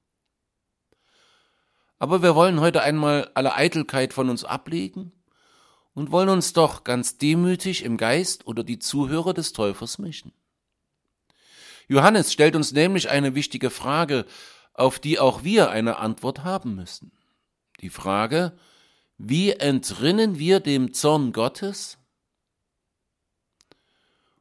Aber 1.99 2.23
wir 2.23 2.33
wollen 2.33 2.59
heute 2.59 2.81
einmal 2.81 3.29
alle 3.35 3.53
Eitelkeit 3.53 4.13
von 4.13 4.31
uns 4.31 4.43
ablegen 4.43 5.11
und 5.93 6.09
wollen 6.09 6.29
uns 6.29 6.53
doch 6.53 6.85
ganz 6.85 7.19
demütig 7.19 7.83
im 7.83 7.97
Geist 7.97 8.47
oder 8.47 8.63
die 8.63 8.79
Zuhörer 8.79 9.35
des 9.35 9.53
Täufers 9.53 9.99
mischen. 9.99 10.33
Johannes 11.87 12.33
stellt 12.33 12.55
uns 12.55 12.71
nämlich 12.71 13.11
eine 13.11 13.35
wichtige 13.35 13.69
Frage, 13.69 14.25
auf 14.73 14.97
die 14.97 15.19
auch 15.19 15.43
wir 15.43 15.69
eine 15.69 15.97
Antwort 15.97 16.43
haben 16.43 16.73
müssen. 16.73 17.11
Die 17.81 17.91
Frage, 17.91 18.57
wie 19.17 19.51
entrinnen 19.51 20.39
wir 20.39 20.59
dem 20.59 20.93
Zorn 20.93 21.31
Gottes? 21.31 21.97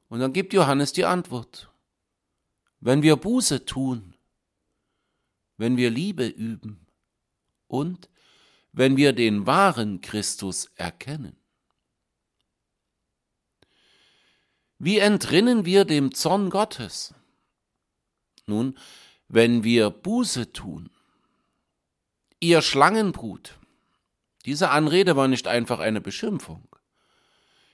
Und 0.09 0.21
dann 0.21 0.33
gibt 0.33 0.53
Johannes 0.53 0.93
die 0.93 1.05
Antwort. 1.05 1.71
Wenn 2.81 3.03
wir 3.03 3.17
Buße 3.17 3.65
tun, 3.65 4.15
wenn 5.57 5.77
wir 5.77 5.91
Liebe 5.91 6.27
üben 6.27 6.87
und 7.69 8.09
wenn 8.73 8.97
wir 8.97 9.13
den 9.13 9.47
wahren 9.47 10.01
Christus 10.01 10.71
erkennen. 10.75 11.37
Wie 14.79 14.99
entrinnen 14.99 15.65
wir 15.65 15.85
dem 15.85 16.13
Zorn 16.13 16.51
Gottes? 16.51 17.15
Nun, 18.47 18.77
wenn 19.29 19.65
wir 19.65 19.91
Buße 19.91 20.53
tun. 20.53 20.91
Ihr 22.41 22.61
Schlangenbrut, 22.61 23.59
diese 24.45 24.71
Anrede 24.71 25.17
war 25.17 25.29
nicht 25.29 25.47
einfach 25.47 25.81
eine 25.81 26.01
Beschimpfung. 26.01 26.69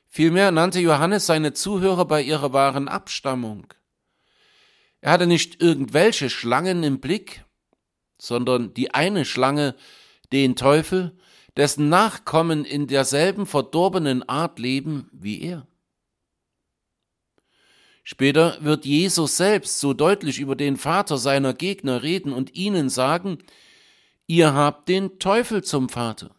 Vielmehr 0.08 0.50
nannte 0.50 0.80
Johannes 0.80 1.26
seine 1.26 1.52
Zuhörer 1.52 2.04
bei 2.04 2.22
ihrer 2.22 2.52
wahren 2.52 2.88
Abstammung. 2.88 3.72
Er 5.00 5.12
hatte 5.12 5.26
nicht 5.26 5.62
irgendwelche 5.62 6.28
Schlangen 6.30 6.82
im 6.82 7.00
Blick, 7.00 7.44
sondern 8.18 8.74
die 8.74 8.92
eine 8.92 9.24
Schlange, 9.24 9.74
den 10.32 10.56
Teufel, 10.56 11.16
dessen 11.56 11.88
Nachkommen 11.88 12.64
in 12.64 12.86
derselben 12.86 13.46
verdorbenen 13.46 14.28
Art 14.28 14.58
leben 14.58 15.08
wie 15.12 15.42
er. 15.42 15.66
Später 18.02 18.58
wird 18.60 18.84
Jesus 18.84 19.36
selbst 19.36 19.78
so 19.78 19.92
deutlich 19.92 20.40
über 20.40 20.56
den 20.56 20.76
Vater 20.76 21.18
seiner 21.18 21.54
Gegner 21.54 22.02
reden 22.02 22.32
und 22.32 22.54
ihnen 22.54 22.88
sagen, 22.88 23.38
ihr 24.26 24.54
habt 24.54 24.88
den 24.88 25.18
Teufel 25.18 25.62
zum 25.62 25.88
Vater, 25.88 26.34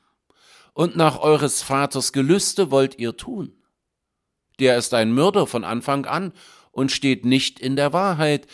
und 0.73 0.95
nach 0.95 1.19
eures 1.19 1.61
Vaters 1.61 2.13
Gelüste 2.13 2.71
wollt 2.71 2.97
ihr 2.99 3.17
tun. 3.17 3.53
Der 4.59 4.77
ist 4.77 4.93
ein 4.93 5.11
Mörder 5.11 5.47
von 5.47 5.63
Anfang 5.63 6.05
an 6.05 6.33
und 6.71 6.91
steht 6.91 7.25
nicht 7.25 7.59
in 7.59 7.75
der 7.75 7.93
Wahrheit, 7.93 8.47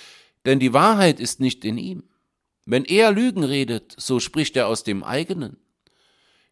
denn 0.45 0.59
die 0.59 0.73
Wahrheit 0.73 1.19
ist 1.19 1.39
nicht 1.39 1.65
in 1.65 1.77
ihm. 1.77 2.09
Wenn 2.65 2.85
er 2.85 3.11
Lügen 3.11 3.43
redet, 3.43 3.95
so 3.97 4.19
spricht 4.19 4.55
er 4.57 4.67
aus 4.67 4.83
dem 4.83 5.03
eigenen, 5.03 5.57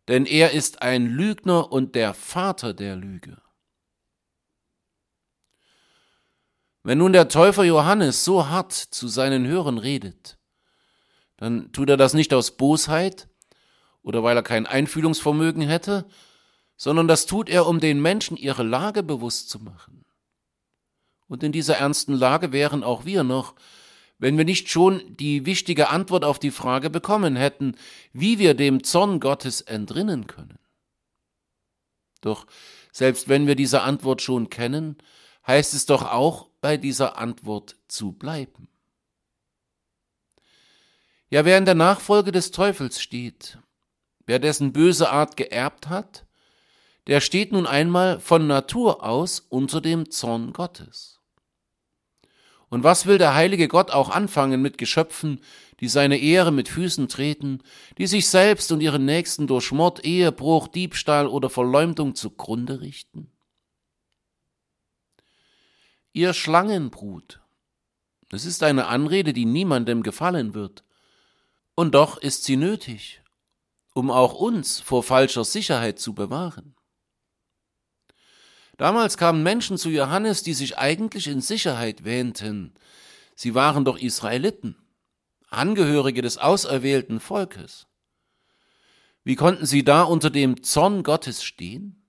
denn 0.08 0.26
er 0.26 0.52
ist 0.52 0.82
ein 0.82 1.08
Lügner 1.08 1.72
und 1.72 1.96
der 1.96 2.14
Vater 2.14 2.74
der 2.74 2.96
Lüge. 2.96 3.42
Wenn 6.84 7.00
nun 7.00 7.14
der 7.14 7.30
Täufer 7.30 7.64
Johannes 7.64 8.24
so 8.24 8.48
hart 8.48 8.72
zu 8.72 9.08
seinen 9.08 9.48
Hörern 9.48 9.80
redet, 9.80 10.38
dann 11.38 11.72
tut 11.72 11.90
er 11.90 11.98
das 11.98 12.14
nicht 12.14 12.34
aus 12.34 12.58
Bosheit 12.58 13.28
oder 14.06 14.24
weil 14.24 14.38
er 14.38 14.44
kein 14.44 14.68
Einfühlungsvermögen 14.68 15.64
hätte, 15.64 16.06
sondern 16.78 17.08
das 17.08 17.26
tut 17.26 17.50
er, 17.50 17.66
um 17.66 17.80
den 17.80 18.02
Menschen 18.02 18.38
ihre 18.38 18.64
Lage 18.64 19.02
bewusst 19.02 19.50
zu 19.50 19.60
machen. 19.60 20.06
Und 21.28 21.42
in 21.42 21.52
dieser 21.52 21.78
ernsten 21.78 22.14
Lage 22.14 22.52
wären 22.52 22.84
auch 22.84 23.06
wir 23.06 23.24
noch, 23.24 23.56
wenn 24.20 24.38
wir 24.38 24.46
nicht 24.46 24.70
schon 24.70 25.02
die 25.18 25.46
wichtige 25.46 25.90
Antwort 25.90 26.24
auf 26.24 26.38
die 26.38 26.52
Frage 26.52 26.92
bekommen 26.92 27.36
hätten, 27.36 27.76
wie 28.14 28.38
wir 28.38 28.54
dem 28.54 28.84
Zorn 28.84 29.20
Gottes 29.20 29.62
entrinnen 29.62 30.28
können. 30.28 30.60
Doch 32.22 32.46
selbst 32.92 33.28
wenn 33.28 33.48
wir 33.48 33.56
diese 33.56 33.82
Antwort 33.82 34.22
schon 34.22 34.50
kennen, 34.50 34.98
heißt 35.48 35.74
es 35.74 35.88
doch 35.88 36.04
auch, 36.04 36.50
bei 36.62 36.78
dieser 36.78 37.18
Antwort 37.18 37.76
zu 37.88 38.12
bleiben. 38.12 38.70
Ja, 41.30 41.44
wer 41.44 41.58
in 41.58 41.66
der 41.66 41.76
Nachfolge 41.76 42.32
des 42.32 42.52
Teufels 42.52 43.02
steht, 43.02 43.58
wer 44.26 44.40
dessen 44.40 44.74
böse 44.74 45.10
Art 45.10 45.38
geerbt 45.38 45.90
hat, 45.90 46.26
der 47.08 47.22
steht 47.22 47.52
nun 47.52 47.68
einmal 47.68 48.20
von 48.20 48.48
Natur 48.48 49.04
aus 49.04 49.40
unter 49.50 49.82
dem 49.82 50.10
Zorn 50.10 50.54
Gottes. 50.54 51.20
Und 52.70 52.84
was 52.84 53.06
will 53.06 53.18
der 53.18 53.36
heilige 53.36 53.68
Gott 53.68 53.92
auch 53.92 54.10
anfangen 54.10 54.62
mit 54.62 54.78
Geschöpfen, 54.78 55.40
die 55.80 55.88
seine 55.88 56.18
Ehre 56.18 56.52
mit 56.52 56.68
Füßen 56.68 57.08
treten, 57.08 57.62
die 57.98 58.08
sich 58.08 58.28
selbst 58.28 58.72
und 58.72 58.82
ihren 58.82 59.06
Nächsten 59.06 59.46
durch 59.46 59.72
Mord, 59.72 60.04
Ehebruch, 60.04 60.68
Diebstahl 60.68 61.28
oder 61.28 61.50
Verleumdung 61.50 62.16
zugrunde 62.16 62.82
richten? 62.82 63.32
Ihr 66.12 66.34
Schlangenbrut. 66.34 67.42
Es 68.32 68.46
ist 68.46 68.64
eine 68.64 68.88
Anrede, 68.88 69.34
die 69.34 69.46
niemandem 69.46 70.02
gefallen 70.02 70.54
wird. 70.54 70.84
Und 71.76 71.94
doch 71.94 72.18
ist 72.18 72.46
sie 72.46 72.56
nötig, 72.56 73.22
um 73.96 74.12
auch 74.12 74.34
uns 74.34 74.82
vor 74.82 75.04
falscher 75.04 75.46
Sicherheit 75.46 76.00
zu 76.00 76.14
bewahren. 76.14 76.76
Damals 78.78 79.18
kamen 79.18 79.42
Menschen 79.42 79.78
zu 79.78 79.90
Johannes, 79.90 80.44
die 80.44 80.54
sich 80.54 80.78
eigentlich 80.78 81.28
in 81.28 81.40
Sicherheit 81.40 82.04
wähnten. 82.04 82.74
Sie 83.36 83.56
waren 83.56 83.86
doch 83.86 83.98
Israeliten, 83.98 84.76
Angehörige 85.50 86.22
des 86.22 86.38
auserwählten 86.38 87.22
Volkes. 87.22 87.88
Wie 89.24 89.38
konnten 89.38 89.66
sie 89.66 89.86
da 89.86 90.04
unter 90.04 90.30
dem 90.30 90.62
Zorn 90.62 91.02
Gottes 91.02 91.42
stehen? 91.42 92.06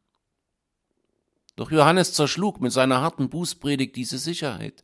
Doch 1.55 1.71
Johannes 1.71 2.15
zerschlug 2.15 2.61
mit 2.61 2.73
seiner 2.73 3.01
harten 3.01 3.31
Bußpredigt 3.31 3.95
diese 3.95 4.19
Sicherheit. 4.19 4.83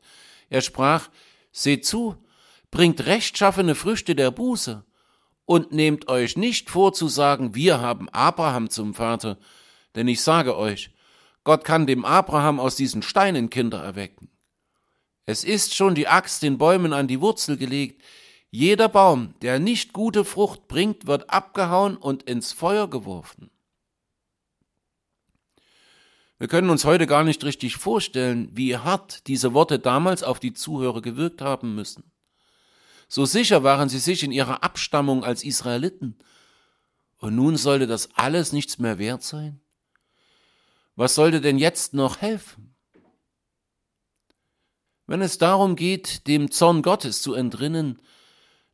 Er 0.48 0.62
sprach, 0.62 1.10
Seht 1.50 1.84
zu, 1.84 2.16
bringt 2.70 3.04
rechtschaffene 3.04 3.74
Früchte 3.74 4.14
der 4.14 4.30
Buße 4.30 4.84
und 5.44 5.72
nehmt 5.72 6.08
euch 6.08 6.36
nicht 6.36 6.70
vor 6.70 6.92
zu 6.92 7.08
sagen, 7.08 7.54
wir 7.54 7.80
haben 7.80 8.08
Abraham 8.08 8.70
zum 8.70 8.94
Vater, 8.94 9.38
denn 9.94 10.08
ich 10.08 10.20
sage 10.22 10.56
euch, 10.56 10.90
Gott 11.44 11.64
kann 11.64 11.86
dem 11.86 12.04
Abraham 12.04 12.60
aus 12.60 12.76
diesen 12.76 13.02
Steinen 13.02 13.50
Kinder 13.50 13.82
erwecken. 13.82 14.30
Es 15.26 15.44
ist 15.44 15.74
schon 15.74 15.94
die 15.94 16.08
Axt 16.08 16.42
den 16.42 16.58
Bäumen 16.58 16.92
an 16.92 17.08
die 17.08 17.20
Wurzel 17.20 17.56
gelegt. 17.56 18.02
Jeder 18.50 18.88
Baum, 18.88 19.34
der 19.40 19.58
nicht 19.58 19.92
gute 19.92 20.24
Frucht 20.24 20.68
bringt, 20.68 21.06
wird 21.06 21.30
abgehauen 21.30 21.96
und 21.96 22.24
ins 22.24 22.52
Feuer 22.52 22.88
geworfen. 22.88 23.50
Wir 26.38 26.48
können 26.48 26.70
uns 26.70 26.84
heute 26.84 27.06
gar 27.06 27.22
nicht 27.22 27.44
richtig 27.44 27.76
vorstellen, 27.76 28.50
wie 28.52 28.76
hart 28.76 29.28
diese 29.28 29.54
Worte 29.54 29.78
damals 29.78 30.24
auf 30.24 30.40
die 30.40 30.52
Zuhörer 30.52 31.00
gewirkt 31.00 31.40
haben 31.40 31.76
müssen. 31.76 32.11
So 33.14 33.26
sicher 33.26 33.62
waren 33.62 33.90
sie 33.90 33.98
sich 33.98 34.22
in 34.22 34.32
ihrer 34.32 34.64
Abstammung 34.64 35.22
als 35.22 35.44
Israeliten. 35.44 36.16
Und 37.18 37.36
nun 37.36 37.58
sollte 37.58 37.86
das 37.86 38.08
alles 38.14 38.52
nichts 38.52 38.78
mehr 38.78 38.96
wert 38.96 39.22
sein? 39.22 39.60
Was 40.96 41.14
sollte 41.14 41.42
denn 41.42 41.58
jetzt 41.58 41.92
noch 41.92 42.22
helfen? 42.22 42.74
Wenn 45.06 45.20
es 45.20 45.36
darum 45.36 45.76
geht, 45.76 46.26
dem 46.26 46.50
Zorn 46.50 46.80
Gottes 46.80 47.20
zu 47.20 47.34
entrinnen, 47.34 48.00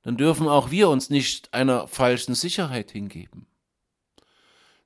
dann 0.02 0.16
dürfen 0.16 0.46
auch 0.46 0.70
wir 0.70 0.88
uns 0.88 1.10
nicht 1.10 1.52
einer 1.52 1.88
falschen 1.88 2.36
Sicherheit 2.36 2.92
hingeben. 2.92 3.48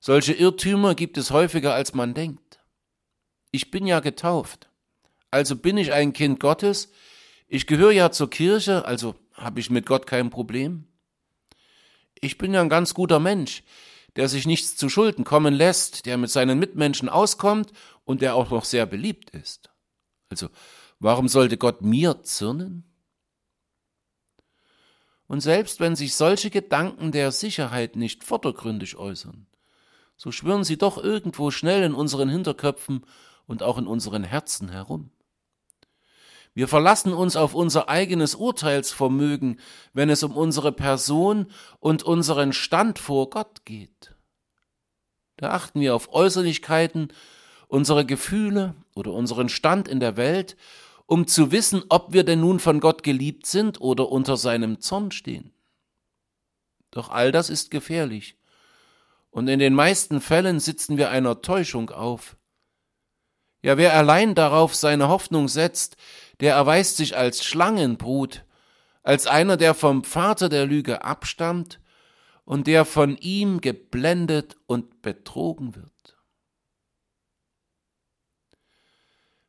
Solche 0.00 0.32
Irrtümer 0.32 0.94
gibt 0.94 1.18
es 1.18 1.30
häufiger, 1.30 1.74
als 1.74 1.92
man 1.92 2.14
denkt. 2.14 2.58
Ich 3.50 3.70
bin 3.70 3.86
ja 3.86 4.00
getauft, 4.00 4.70
also 5.30 5.56
bin 5.56 5.76
ich 5.76 5.92
ein 5.92 6.14
Kind 6.14 6.40
Gottes, 6.40 6.90
ich 7.48 7.66
gehöre 7.66 7.92
ja 7.92 8.10
zur 8.10 8.30
Kirche, 8.30 8.86
also 8.86 9.14
habe 9.42 9.60
ich 9.60 9.70
mit 9.70 9.86
Gott 9.86 10.06
kein 10.06 10.30
Problem. 10.30 10.86
Ich 12.20 12.38
bin 12.38 12.54
ja 12.54 12.60
ein 12.60 12.68
ganz 12.68 12.94
guter 12.94 13.18
Mensch, 13.18 13.62
der 14.16 14.28
sich 14.28 14.46
nichts 14.46 14.76
zu 14.76 14.88
Schulden 14.88 15.24
kommen 15.24 15.54
lässt, 15.54 16.06
der 16.06 16.18
mit 16.18 16.30
seinen 16.30 16.58
Mitmenschen 16.58 17.08
auskommt 17.08 17.72
und 18.04 18.22
der 18.22 18.34
auch 18.34 18.50
noch 18.50 18.64
sehr 18.64 18.86
beliebt 18.86 19.30
ist. 19.30 19.70
Also, 20.28 20.48
warum 20.98 21.28
sollte 21.28 21.56
Gott 21.56 21.82
mir 21.82 22.22
zürnen? 22.22 22.84
Und 25.26 25.40
selbst 25.40 25.80
wenn 25.80 25.96
sich 25.96 26.14
solche 26.14 26.50
Gedanken 26.50 27.10
der 27.10 27.32
Sicherheit 27.32 27.96
nicht 27.96 28.22
vordergründig 28.22 28.96
äußern, 28.96 29.46
so 30.16 30.30
schwirren 30.30 30.62
sie 30.62 30.76
doch 30.76 30.98
irgendwo 30.98 31.50
schnell 31.50 31.82
in 31.82 31.94
unseren 31.94 32.28
Hinterköpfen 32.28 33.04
und 33.46 33.62
auch 33.62 33.78
in 33.78 33.86
unseren 33.86 34.24
Herzen 34.24 34.68
herum. 34.68 35.10
Wir 36.54 36.68
verlassen 36.68 37.14
uns 37.14 37.36
auf 37.36 37.54
unser 37.54 37.88
eigenes 37.88 38.34
Urteilsvermögen, 38.34 39.58
wenn 39.94 40.10
es 40.10 40.22
um 40.22 40.36
unsere 40.36 40.72
Person 40.72 41.46
und 41.80 42.02
unseren 42.02 42.52
Stand 42.52 42.98
vor 42.98 43.30
Gott 43.30 43.64
geht. 43.64 44.14
Da 45.36 45.50
achten 45.50 45.80
wir 45.80 45.94
auf 45.94 46.12
Äußerlichkeiten, 46.12 47.08
unsere 47.68 48.04
Gefühle 48.04 48.74
oder 48.94 49.12
unseren 49.12 49.48
Stand 49.48 49.88
in 49.88 49.98
der 49.98 50.16
Welt, 50.18 50.56
um 51.06 51.26
zu 51.26 51.52
wissen, 51.52 51.84
ob 51.88 52.12
wir 52.12 52.22
denn 52.22 52.40
nun 52.40 52.60
von 52.60 52.80
Gott 52.80 53.02
geliebt 53.02 53.46
sind 53.46 53.80
oder 53.80 54.10
unter 54.10 54.36
seinem 54.36 54.80
Zorn 54.80 55.10
stehen. 55.10 55.52
Doch 56.90 57.08
all 57.08 57.32
das 57.32 57.48
ist 57.48 57.70
gefährlich, 57.70 58.36
und 59.30 59.48
in 59.48 59.58
den 59.58 59.74
meisten 59.74 60.20
Fällen 60.20 60.60
sitzen 60.60 60.98
wir 60.98 61.10
einer 61.10 61.40
Täuschung 61.40 61.88
auf. 61.90 62.36
Ja, 63.62 63.78
wer 63.78 63.94
allein 63.94 64.34
darauf 64.34 64.74
seine 64.74 65.08
Hoffnung 65.08 65.48
setzt, 65.48 65.96
der 66.40 66.54
erweist 66.54 66.96
sich 66.96 67.16
als 67.16 67.44
Schlangenbrut, 67.44 68.44
als 69.02 69.26
einer, 69.26 69.56
der 69.56 69.74
vom 69.74 70.04
Vater 70.04 70.48
der 70.48 70.66
Lüge 70.66 71.04
abstammt 71.04 71.80
und 72.44 72.66
der 72.66 72.84
von 72.84 73.16
ihm 73.16 73.60
geblendet 73.60 74.56
und 74.66 75.02
betrogen 75.02 75.74
wird. 75.74 75.92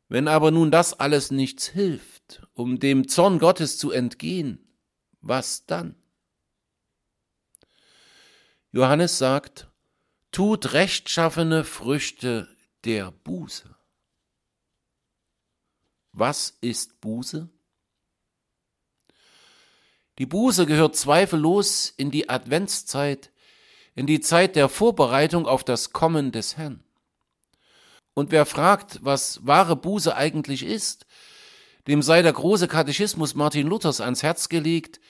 Wenn 0.08 0.28
aber 0.28 0.50
nun 0.50 0.70
das 0.70 0.98
alles 1.00 1.30
nichts 1.30 1.66
hilft, 1.66 2.46
um 2.52 2.78
dem 2.78 3.08
Zorn 3.08 3.38
Gottes 3.38 3.78
zu 3.78 3.90
entgehen, 3.90 4.64
was 5.20 5.66
dann? 5.66 5.96
Johannes 8.70 9.18
sagt, 9.18 9.68
tut 10.30 10.72
rechtschaffene 10.72 11.64
Früchte 11.64 12.48
der 12.84 13.10
Buße. 13.10 13.73
Was 16.16 16.56
ist 16.60 17.00
Buße? 17.00 17.48
Die 20.20 20.26
Buße 20.26 20.64
gehört 20.64 20.94
zweifellos 20.94 21.92
in 21.96 22.12
die 22.12 22.28
Adventszeit, 22.28 23.32
in 23.96 24.06
die 24.06 24.20
Zeit 24.20 24.54
der 24.54 24.68
Vorbereitung 24.68 25.46
auf 25.46 25.64
das 25.64 25.92
Kommen 25.92 26.30
des 26.30 26.56
Herrn. 26.56 26.84
Und 28.14 28.30
wer 28.30 28.46
fragt, 28.46 29.00
was 29.02 29.44
wahre 29.44 29.74
Buße 29.74 30.14
eigentlich 30.14 30.62
ist, 30.62 31.04
dem 31.88 32.00
sei 32.00 32.22
der 32.22 32.32
große 32.32 32.68
Katechismus 32.68 33.34
Martin 33.34 33.66
Luthers 33.66 34.00
ans 34.00 34.22
Herz 34.22 34.48
gelegt, 34.48 35.00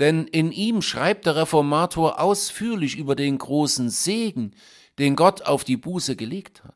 denn 0.00 0.26
in 0.26 0.50
ihm 0.50 0.82
schreibt 0.82 1.26
der 1.26 1.36
Reformator 1.36 2.18
ausführlich 2.18 2.96
über 2.96 3.14
den 3.14 3.38
großen 3.38 3.88
Segen, 3.88 4.56
den 4.98 5.14
Gott 5.14 5.42
auf 5.42 5.62
die 5.62 5.76
Buße 5.76 6.16
gelegt 6.16 6.64
hat. 6.64 6.74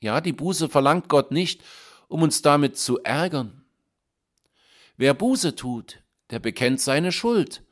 Ja, 0.00 0.20
die 0.20 0.32
Buße 0.32 0.68
verlangt 0.68 1.08
Gott 1.08 1.30
nicht, 1.30 1.62
um 2.10 2.22
uns 2.22 2.42
damit 2.42 2.76
zu 2.76 3.02
ärgern. 3.02 3.64
Wer 4.96 5.14
Buße 5.14 5.56
tut, 5.56 6.02
der 6.30 6.40
bekennt 6.40 6.80
seine 6.80 7.12
Schuld 7.12 7.62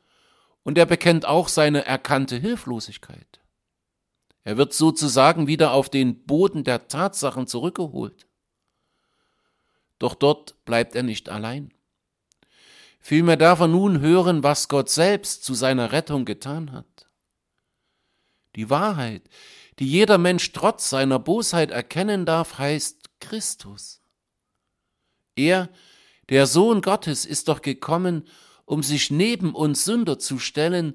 und 0.63 0.77
er 0.77 0.85
bekennt 0.85 1.25
auch 1.25 1.47
seine 1.47 1.85
erkannte 1.85 2.37
Hilflosigkeit. 2.37 3.39
Er 4.43 4.57
wird 4.57 4.73
sozusagen 4.73 5.47
wieder 5.47 5.73
auf 5.73 5.89
den 5.89 6.23
Boden 6.25 6.63
der 6.63 6.87
Tatsachen 6.87 7.45
zurückgeholt. 7.45 8.25
Doch 9.99 10.15
dort 10.15 10.63
bleibt 10.65 10.95
er 10.95 11.03
nicht 11.03 11.29
allein. 11.29 11.73
Vielmehr 13.01 13.37
darf 13.37 13.59
er 13.59 13.67
nun 13.67 13.99
hören, 13.99 14.43
was 14.43 14.69
Gott 14.69 14.89
selbst 14.89 15.43
zu 15.43 15.53
seiner 15.53 15.91
Rettung 15.91 16.25
getan 16.25 16.71
hat. 16.71 17.07
Die 18.55 18.69
Wahrheit, 18.69 19.29
die 19.79 19.87
jeder 19.87 20.17
Mensch 20.17 20.51
trotz 20.51 20.89
seiner 20.89 21.19
Bosheit 21.19 21.71
erkennen 21.71 22.25
darf, 22.25 22.57
heißt 22.57 23.09
Christus. 23.19 23.98
Er, 25.39 25.69
der 26.29 26.47
Sohn 26.47 26.81
Gottes, 26.81 27.25
ist 27.25 27.47
doch 27.47 27.61
gekommen, 27.61 28.27
um 28.65 28.83
sich 28.83 29.09
neben 29.09 29.55
uns 29.55 29.85
Sünder 29.85 30.19
zu 30.19 30.37
stellen, 30.37 30.93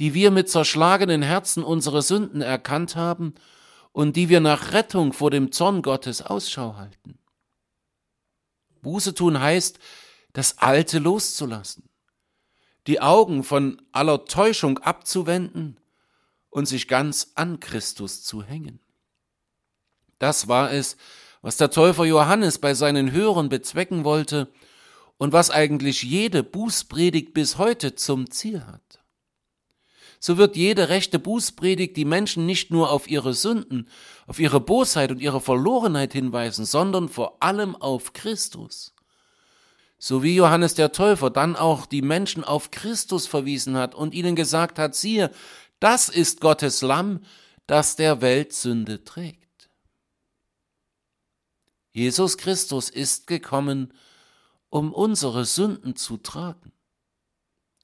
die 0.00 0.14
wir 0.14 0.30
mit 0.30 0.48
zerschlagenen 0.48 1.22
Herzen 1.22 1.62
unsere 1.62 2.02
Sünden 2.02 2.40
erkannt 2.40 2.96
haben 2.96 3.34
und 3.92 4.16
die 4.16 4.28
wir 4.28 4.40
nach 4.40 4.72
Rettung 4.72 5.12
vor 5.12 5.30
dem 5.30 5.52
Zorn 5.52 5.82
Gottes 5.82 6.22
Ausschau 6.22 6.76
halten. 6.76 7.18
Buße 8.80 9.14
tun 9.14 9.38
heißt, 9.38 9.78
das 10.32 10.58
Alte 10.58 10.98
loszulassen, 10.98 11.88
die 12.86 13.00
Augen 13.00 13.44
von 13.44 13.80
aller 13.92 14.24
Täuschung 14.24 14.78
abzuwenden 14.78 15.78
und 16.50 16.66
sich 16.66 16.88
ganz 16.88 17.32
an 17.34 17.60
Christus 17.60 18.24
zu 18.24 18.42
hängen. 18.42 18.80
Das 20.18 20.48
war 20.48 20.72
es, 20.72 20.96
was 21.42 21.56
der 21.56 21.70
Täufer 21.70 22.04
Johannes 22.04 22.58
bei 22.58 22.72
seinen 22.72 23.12
Hörern 23.12 23.48
bezwecken 23.48 24.04
wollte 24.04 24.48
und 25.18 25.32
was 25.32 25.50
eigentlich 25.50 26.02
jede 26.02 26.42
Bußpredigt 26.42 27.34
bis 27.34 27.58
heute 27.58 27.94
zum 27.94 28.30
Ziel 28.30 28.64
hat. 28.66 29.00
So 30.20 30.38
wird 30.38 30.54
jede 30.54 30.88
rechte 30.88 31.18
Bußpredigt 31.18 31.96
die 31.96 32.04
Menschen 32.04 32.46
nicht 32.46 32.70
nur 32.70 32.92
auf 32.92 33.10
ihre 33.10 33.34
Sünden, 33.34 33.88
auf 34.28 34.38
ihre 34.38 34.60
Bosheit 34.60 35.10
und 35.10 35.20
ihre 35.20 35.40
Verlorenheit 35.40 36.12
hinweisen, 36.12 36.64
sondern 36.64 37.08
vor 37.08 37.42
allem 37.42 37.74
auf 37.74 38.12
Christus. 38.12 38.94
So 39.98 40.22
wie 40.22 40.36
Johannes 40.36 40.74
der 40.74 40.92
Täufer 40.92 41.30
dann 41.30 41.56
auch 41.56 41.86
die 41.86 42.02
Menschen 42.02 42.44
auf 42.44 42.70
Christus 42.70 43.26
verwiesen 43.26 43.76
hat 43.76 43.96
und 43.96 44.14
ihnen 44.14 44.36
gesagt 44.36 44.78
hat, 44.78 44.94
siehe, 44.94 45.32
das 45.80 46.08
ist 46.08 46.40
Gottes 46.40 46.82
Lamm, 46.82 47.20
das 47.66 47.96
der 47.96 48.20
Welt 48.20 48.52
Sünde 48.52 49.02
trägt. 49.02 49.51
Jesus 51.92 52.38
Christus 52.38 52.88
ist 52.90 53.26
gekommen, 53.26 53.92
um 54.70 54.92
unsere 54.92 55.44
Sünden 55.44 55.96
zu 55.96 56.16
tragen. 56.16 56.72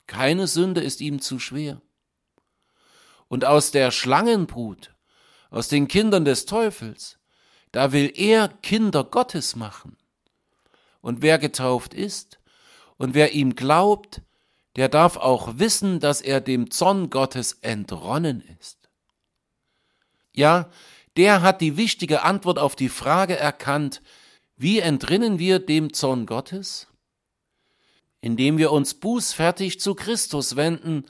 Keine 0.06 0.46
Sünde 0.46 0.80
ist 0.80 1.00
ihm 1.00 1.20
zu 1.20 1.38
schwer. 1.38 1.82
Und 3.28 3.44
aus 3.44 3.70
der 3.70 3.90
Schlangenbrut, 3.90 4.94
aus 5.50 5.68
den 5.68 5.86
Kindern 5.86 6.24
des 6.24 6.46
Teufels, 6.46 7.18
da 7.72 7.92
will 7.92 8.10
er 8.14 8.48
Kinder 8.48 9.04
Gottes 9.04 9.54
machen. 9.54 9.98
Und 11.02 11.20
wer 11.20 11.38
getauft 11.38 11.92
ist 11.92 12.40
und 12.96 13.14
wer 13.14 13.32
ihm 13.32 13.54
glaubt, 13.54 14.22
der 14.76 14.88
darf 14.88 15.16
auch 15.16 15.58
wissen, 15.58 16.00
dass 16.00 16.22
er 16.22 16.40
dem 16.40 16.70
Zorn 16.70 17.10
Gottes 17.10 17.58
entronnen 17.60 18.40
ist. 18.58 18.88
Ja, 20.32 20.70
der 21.18 21.42
hat 21.42 21.60
die 21.60 21.76
wichtige 21.76 22.22
Antwort 22.22 22.60
auf 22.60 22.76
die 22.76 22.88
Frage 22.88 23.36
erkannt, 23.36 24.02
wie 24.56 24.78
entrinnen 24.78 25.40
wir 25.40 25.58
dem 25.58 25.92
Zorn 25.92 26.26
Gottes? 26.26 26.86
Indem 28.20 28.56
wir 28.56 28.70
uns 28.70 28.94
bußfertig 28.94 29.80
zu 29.80 29.96
Christus 29.96 30.54
wenden 30.54 31.06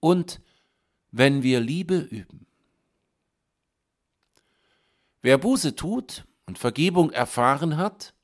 und 0.00 0.40
wenn 1.12 1.44
wir 1.44 1.60
Liebe 1.60 1.98
üben. 1.98 2.46
Wer 5.22 5.38
Buße 5.38 5.76
tut 5.76 6.24
und 6.46 6.58
Vergebung 6.58 7.10
erfahren 7.10 7.76
hat, 7.76 8.14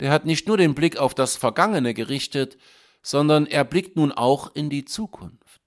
der 0.00 0.10
hat 0.10 0.24
nicht 0.24 0.48
nur 0.48 0.56
den 0.56 0.74
Blick 0.74 0.96
auf 0.96 1.14
das 1.14 1.36
Vergangene 1.36 1.94
gerichtet, 1.94 2.58
sondern 3.00 3.46
er 3.46 3.64
blickt 3.64 3.94
nun 3.96 4.10
auch 4.10 4.54
in 4.54 4.70
die 4.70 4.84
Zukunft. 4.84 5.60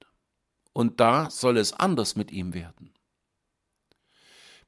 Und 0.73 0.99
da 0.99 1.29
soll 1.29 1.57
es 1.57 1.71
anders 1.71 2.17
mit 2.17 2.31
ihm 2.31 2.53
werden. 2.53 2.94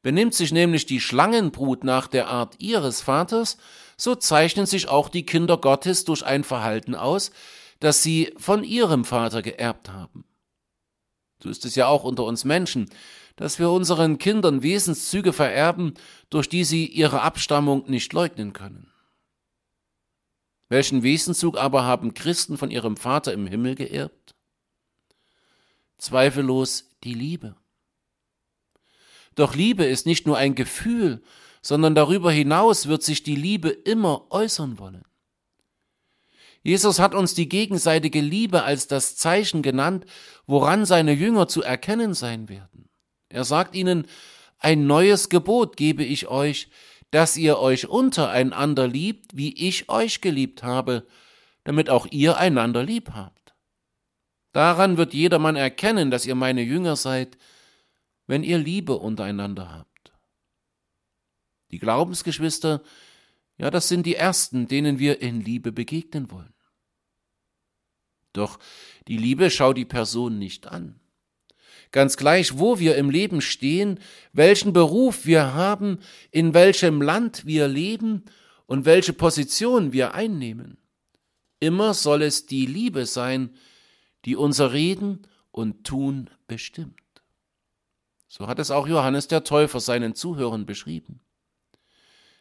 Benimmt 0.02 0.34
sich 0.34 0.52
nämlich 0.52 0.86
die 0.86 1.02
Schlangenbrut 1.02 1.84
nach 1.84 2.08
der 2.08 2.28
Art 2.28 2.56
ihres 2.60 3.02
Vaters, 3.02 3.58
so 3.98 4.16
zeichnen 4.16 4.66
sich 4.66 4.88
auch 4.88 5.10
die 5.10 5.26
Kinder 5.26 5.58
Gottes 5.58 6.06
durch 6.06 6.24
ein 6.26 6.44
Verhalten 6.44 6.96
aus, 6.96 7.32
das 7.80 8.04
sie 8.04 8.34
von 8.38 8.64
ihrem 8.64 9.06
Vater 9.06 9.42
geerbt 9.42 9.90
haben. 9.90 10.26
So 11.42 11.50
ist 11.50 11.66
es 11.66 11.76
ja 11.76 11.88
auch 11.88 12.04
unter 12.04 12.24
uns 12.24 12.46
Menschen, 12.46 12.90
dass 13.36 13.60
wir 13.60 13.70
unseren 13.70 14.18
Kindern 14.18 14.64
Wesenszüge 14.64 15.32
vererben, 15.34 15.94
durch 16.30 16.50
die 16.50 16.64
sie 16.64 16.88
ihre 16.88 17.22
Abstammung 17.22 17.90
nicht 17.90 18.12
leugnen 18.14 18.54
können. 18.54 18.92
Welchen 20.70 21.04
Wesenszug 21.04 21.58
aber 21.58 21.86
haben 21.86 22.14
Christen 22.14 22.58
von 22.58 22.72
ihrem 22.72 22.98
Vater 22.98 23.32
im 23.34 23.48
Himmel 23.48 23.76
geerbt? 23.76 24.36
Zweifellos 25.98 26.90
die 27.04 27.14
Liebe. 27.14 27.56
Doch 29.38 29.54
Liebe 29.54 29.86
ist 29.86 30.08
nicht 30.08 30.26
nur 30.26 30.36
ein 30.36 30.56
Gefühl, 30.56 31.22
sondern 31.62 31.94
darüber 31.94 32.32
hinaus 32.32 32.88
wird 32.88 33.04
sich 33.04 33.22
die 33.22 33.36
Liebe 33.36 33.70
immer 33.70 34.26
äußern 34.32 34.80
wollen. 34.80 35.04
Jesus 36.64 37.00
hat 37.00 37.14
uns 37.14 37.36
die 37.36 37.48
gegenseitige 37.48 38.20
Liebe 38.20 38.64
als 38.64 38.88
das 38.88 39.16
Zeichen 39.16 39.62
genannt, 39.62 40.06
woran 40.48 40.86
seine 40.86 41.14
Jünger 41.14 41.48
zu 41.48 41.62
erkennen 41.62 42.16
sein 42.16 42.50
werden. 42.50 42.90
Er 43.30 43.44
sagt 43.44 43.76
ihnen, 43.76 44.08
ein 44.58 44.88
neues 44.88 45.30
Gebot 45.30 45.78
gebe 45.78 46.04
ich 46.04 46.28
euch, 46.28 46.70
dass 47.12 47.38
ihr 47.38 47.60
euch 47.60 47.88
untereinander 47.88 48.88
liebt, 48.88 49.38
wie 49.38 49.54
ich 49.54 49.88
euch 49.88 50.20
geliebt 50.20 50.64
habe, 50.64 51.06
damit 51.64 51.92
auch 51.92 52.08
ihr 52.10 52.38
einander 52.38 52.82
lieb 52.82 53.12
habt. 53.14 53.54
Daran 54.52 54.98
wird 54.98 55.14
jedermann 55.14 55.56
erkennen, 55.56 56.10
dass 56.10 56.26
ihr 56.26 56.34
meine 56.34 56.64
Jünger 56.64 56.96
seid, 56.96 57.38
wenn 58.28 58.44
ihr 58.44 58.58
Liebe 58.58 58.94
untereinander 58.98 59.72
habt. 59.72 60.14
Die 61.72 61.80
Glaubensgeschwister, 61.80 62.84
ja, 63.58 63.72
das 63.72 63.88
sind 63.88 64.06
die 64.06 64.16
Ersten, 64.16 64.68
denen 64.68 65.00
wir 65.00 65.22
in 65.22 65.42
Liebe 65.42 65.72
begegnen 65.72 66.30
wollen. 66.30 66.54
Doch 68.34 68.60
die 69.08 69.18
Liebe 69.18 69.50
schaut 69.50 69.78
die 69.78 69.86
Person 69.86 70.38
nicht 70.38 70.68
an. 70.68 71.00
Ganz 71.92 72.18
gleich, 72.18 72.60
wo 72.60 72.80
wir 72.80 72.98
im 72.98 73.10
Leben 73.10 73.42
stehen, 73.42 74.00
welchen 74.34 74.74
Beruf 74.74 75.26
wir 75.26 75.54
haben, 75.54 76.00
in 76.32 76.54
welchem 76.54 77.02
Land 77.02 77.46
wir 77.46 77.68
leben 77.68 78.26
und 78.66 78.86
welche 78.86 79.14
Position 79.14 79.94
wir 79.94 80.14
einnehmen. 80.14 80.78
Immer 81.60 81.94
soll 81.94 82.22
es 82.22 82.46
die 82.46 82.66
Liebe 82.66 83.06
sein, 83.06 83.56
die 84.26 84.36
unser 84.36 84.74
Reden 84.74 85.26
und 85.52 85.86
Tun 85.86 86.30
bestimmt. 86.46 87.07
So 88.28 88.48
hat 88.48 88.60
es 88.60 88.72
auch 88.72 88.88
Johannes 88.88 89.28
der 89.28 89.44
Täufer 89.44 89.80
seinen 89.80 90.16
Zuhörern 90.16 90.66
beschrieben. 90.66 91.22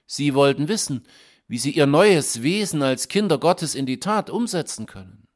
Sie 0.06 0.34
wollten 0.34 0.68
wissen, 0.68 1.06
wie 1.48 1.58
sie 1.58 1.70
ihr 1.70 1.86
neues 1.86 2.42
Wesen 2.42 2.82
als 2.82 3.08
Kinder 3.08 3.38
Gottes 3.38 3.74
in 3.74 3.86
die 3.86 4.00
Tat 4.00 4.30
umsetzen 4.30 4.86
können. 4.86 5.28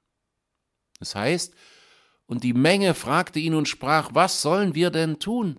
Das 0.99 1.15
heißt, 1.15 1.55
und 2.27 2.45
die 2.45 2.53
Menge 2.53 2.95
fragte 2.95 3.41
ihn 3.41 3.55
und 3.55 3.69
sprach, 3.69 4.11
was 4.15 4.43
sollen 4.43 4.75
wir 4.75 4.91
denn 4.91 5.19
tun? 5.19 5.59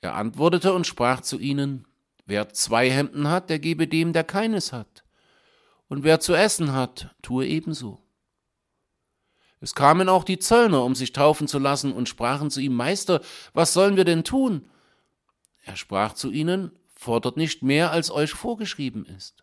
Er 0.00 0.14
antwortete 0.14 0.72
und 0.72 0.86
sprach 0.86 1.20
zu 1.22 1.38
ihnen, 1.38 1.86
wer 2.26 2.50
zwei 2.50 2.90
Hemden 2.90 3.28
hat, 3.28 3.50
der 3.50 3.58
gebe 3.58 3.88
dem, 3.88 4.12
der 4.12 4.24
keines 4.24 4.72
hat. 4.72 5.04
Und 5.88 6.04
wer 6.04 6.20
zu 6.20 6.34
essen 6.34 6.72
hat, 6.72 7.14
tue 7.22 7.46
ebenso. 7.46 8.03
Es 9.64 9.74
kamen 9.74 10.10
auch 10.10 10.24
die 10.24 10.38
Zöllner, 10.38 10.84
um 10.84 10.94
sich 10.94 11.14
taufen 11.14 11.48
zu 11.48 11.58
lassen, 11.58 11.94
und 11.94 12.06
sprachen 12.06 12.50
zu 12.50 12.60
ihm, 12.60 12.74
Meister, 12.74 13.22
was 13.54 13.72
sollen 13.72 13.96
wir 13.96 14.04
denn 14.04 14.22
tun? 14.22 14.68
Er 15.62 15.74
sprach 15.76 16.12
zu 16.12 16.30
ihnen, 16.30 16.70
fordert 16.94 17.38
nicht 17.38 17.62
mehr, 17.62 17.90
als 17.90 18.10
euch 18.10 18.32
vorgeschrieben 18.32 19.06
ist. 19.06 19.42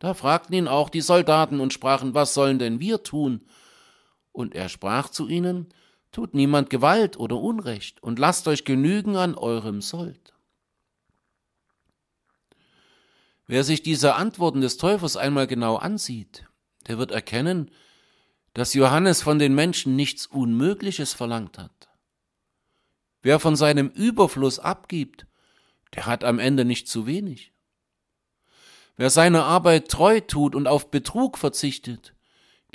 Da 0.00 0.12
fragten 0.12 0.56
ihn 0.56 0.66
auch 0.66 0.88
die 0.88 1.02
Soldaten 1.02 1.60
und 1.60 1.72
sprachen, 1.72 2.14
was 2.14 2.34
sollen 2.34 2.58
denn 2.58 2.80
wir 2.80 3.04
tun? 3.04 3.46
Und 4.32 4.56
er 4.56 4.68
sprach 4.68 5.08
zu 5.08 5.28
ihnen, 5.28 5.68
Tut 6.10 6.34
niemand 6.34 6.68
Gewalt 6.68 7.16
oder 7.16 7.36
Unrecht 7.36 8.02
und 8.02 8.18
lasst 8.18 8.48
euch 8.48 8.64
genügen 8.64 9.14
an 9.14 9.36
eurem 9.36 9.82
Sold. 9.82 10.34
Wer 13.46 13.62
sich 13.62 13.84
diese 13.84 14.16
Antworten 14.16 14.62
des 14.62 14.78
Täufers 14.78 15.16
einmal 15.16 15.46
genau 15.46 15.76
ansieht, 15.76 16.48
der 16.88 16.98
wird 16.98 17.12
erkennen, 17.12 17.70
dass 18.56 18.72
Johannes 18.72 19.20
von 19.20 19.38
den 19.38 19.54
Menschen 19.54 19.96
nichts 19.96 20.24
Unmögliches 20.24 21.12
verlangt 21.12 21.58
hat. 21.58 21.90
Wer 23.20 23.38
von 23.38 23.54
seinem 23.54 23.90
Überfluss 23.90 24.58
abgibt, 24.58 25.26
der 25.94 26.06
hat 26.06 26.24
am 26.24 26.38
Ende 26.38 26.64
nicht 26.64 26.88
zu 26.88 27.06
wenig. 27.06 27.52
Wer 28.96 29.10
seine 29.10 29.42
Arbeit 29.42 29.90
treu 29.90 30.20
tut 30.20 30.54
und 30.54 30.68
auf 30.68 30.90
Betrug 30.90 31.36
verzichtet, 31.36 32.14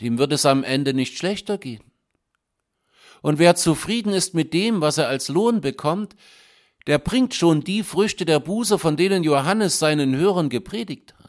dem 0.02 0.20
wird 0.20 0.34
es 0.34 0.46
am 0.46 0.64
Ende 0.64 0.94
nicht 0.94 1.18
schlechter 1.18 1.58
gehen. 1.58 1.92
Und 3.24 3.40
wer 3.40 3.56
zufrieden 3.56 4.14
ist 4.14 4.36
mit 4.36 4.54
dem, 4.54 4.82
was 4.82 5.00
er 5.00 5.08
als 5.08 5.30
Lohn 5.30 5.62
bekommt, 5.62 6.16
der 6.86 7.00
bringt 7.00 7.34
schon 7.34 7.64
die 7.64 7.82
Früchte 7.82 8.26
der 8.26 8.40
Buße, 8.40 8.78
von 8.78 8.98
denen 8.98 9.24
Johannes 9.24 9.80
seinen 9.80 10.16
Hörern 10.16 10.50
gepredigt 10.50 11.16
hat. 11.16 11.21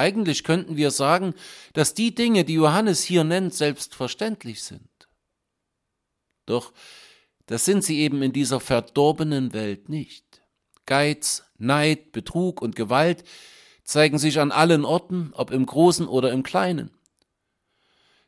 Eigentlich 0.00 0.44
könnten 0.44 0.78
wir 0.78 0.90
sagen, 0.90 1.34
dass 1.74 1.92
die 1.92 2.14
Dinge, 2.14 2.44
die 2.44 2.54
Johannes 2.54 3.02
hier 3.02 3.22
nennt, 3.22 3.52
selbstverständlich 3.52 4.62
sind. 4.62 4.88
Doch 6.46 6.72
das 7.44 7.66
sind 7.66 7.84
sie 7.84 7.98
eben 7.98 8.22
in 8.22 8.32
dieser 8.32 8.60
verdorbenen 8.60 9.52
Welt 9.52 9.90
nicht. 9.90 10.40
Geiz, 10.86 11.42
Neid, 11.58 12.12
Betrug 12.12 12.62
und 12.62 12.76
Gewalt 12.76 13.24
zeigen 13.84 14.16
sich 14.16 14.40
an 14.40 14.52
allen 14.52 14.86
Orten, 14.86 15.32
ob 15.34 15.50
im 15.50 15.66
Großen 15.66 16.08
oder 16.08 16.32
im 16.32 16.44
Kleinen. 16.44 16.90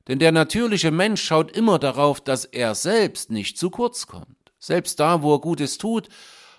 Denn 0.08 0.18
der 0.18 0.32
natürliche 0.32 0.90
Mensch 0.90 1.22
schaut 1.22 1.56
immer 1.56 1.78
darauf, 1.78 2.20
dass 2.20 2.44
er 2.44 2.74
selbst 2.74 3.30
nicht 3.30 3.56
zu 3.56 3.70
kurz 3.70 4.06
kommt. 4.06 4.52
Selbst 4.58 5.00
da, 5.00 5.22
wo 5.22 5.36
er 5.36 5.40
Gutes 5.40 5.78
tut, 5.78 6.10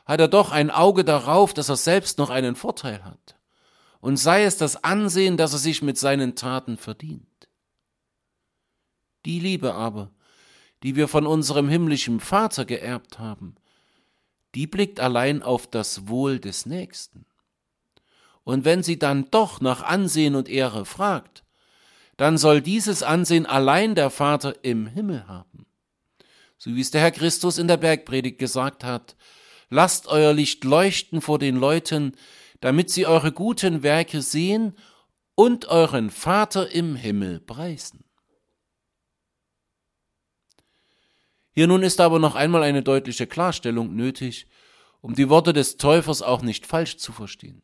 hat 0.07 0.19
er 0.19 0.27
doch 0.27 0.51
ein 0.51 0.71
Auge 0.71 1.03
darauf, 1.03 1.53
dass 1.53 1.69
er 1.69 1.77
selbst 1.77 2.17
noch 2.17 2.31
einen 2.31 2.55
Vorteil 2.55 3.05
hat. 3.05 3.35
Und 4.03 4.17
sei 4.17 4.43
es 4.43 4.57
das 4.57 4.83
Ansehen, 4.83 5.37
das 5.37 5.53
er 5.53 5.59
sich 5.59 5.81
mit 5.81 5.97
seinen 5.97 6.35
Taten 6.35 6.75
verdient. 6.75 7.47
Die 9.25 9.39
Liebe 9.39 9.75
aber, 9.75 10.11
die 10.83 10.97
wir 10.97 11.07
von 11.07 11.25
unserem 11.25 11.69
himmlischen 11.69 12.19
Vater 12.19 12.65
geerbt 12.65 13.17
haben, 13.17 13.55
die 14.55 14.67
blickt 14.67 14.99
allein 14.99 15.41
auf 15.41 15.67
das 15.67 16.09
Wohl 16.09 16.39
des 16.39 16.65
Nächsten. 16.65 17.25
Und 18.43 18.65
wenn 18.65 18.83
sie 18.83 18.99
dann 18.99 19.31
doch 19.31 19.61
nach 19.61 19.83
Ansehen 19.83 20.35
und 20.35 20.49
Ehre 20.49 20.83
fragt, 20.83 21.45
dann 22.17 22.37
soll 22.37 22.59
dieses 22.59 23.03
Ansehen 23.03 23.45
allein 23.45 23.95
der 23.95 24.09
Vater 24.09 24.65
im 24.65 24.85
Himmel 24.85 25.29
haben. 25.29 25.65
So 26.57 26.75
wie 26.75 26.81
es 26.81 26.91
der 26.91 26.99
Herr 26.99 27.11
Christus 27.11 27.57
in 27.57 27.69
der 27.69 27.77
Bergpredigt 27.77 28.37
gesagt 28.37 28.83
hat, 28.83 29.15
lasst 29.69 30.07
euer 30.07 30.33
Licht 30.33 30.65
leuchten 30.65 31.21
vor 31.21 31.39
den 31.39 31.55
Leuten, 31.55 32.17
damit 32.63 32.89
sie 32.89 33.05
eure 33.05 33.33
guten 33.33 33.83
Werke 33.83 34.21
sehen 34.21 34.77
und 35.35 35.65
euren 35.65 36.09
Vater 36.09 36.71
im 36.71 36.95
Himmel 36.95 37.41
preisen. 37.41 38.05
Hier 41.51 41.67
nun 41.67 41.83
ist 41.83 41.99
aber 41.99 42.19
noch 42.19 42.35
einmal 42.35 42.63
eine 42.63 42.81
deutliche 42.81 43.27
Klarstellung 43.27 43.93
nötig, 43.97 44.47
um 45.01 45.13
die 45.13 45.27
Worte 45.27 45.51
des 45.51 45.75
Täufers 45.75 46.21
auch 46.21 46.41
nicht 46.41 46.65
falsch 46.65 46.95
zu 46.95 47.11
verstehen. 47.11 47.63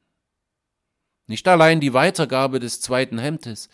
Nicht 1.28 1.48
allein 1.48 1.80
die 1.80 1.94
Weitergabe 1.94 2.60
des 2.60 2.82
zweiten 2.82 3.20
Hemdes, 3.20 3.70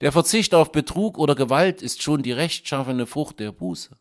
der 0.00 0.12
Verzicht 0.12 0.54
auf 0.54 0.70
Betrug 0.70 1.18
oder 1.18 1.34
Gewalt 1.34 1.82
ist 1.82 2.04
schon 2.04 2.22
die 2.22 2.30
rechtschaffene 2.30 3.06
Frucht 3.06 3.40
der 3.40 3.50
Buße. 3.50 3.98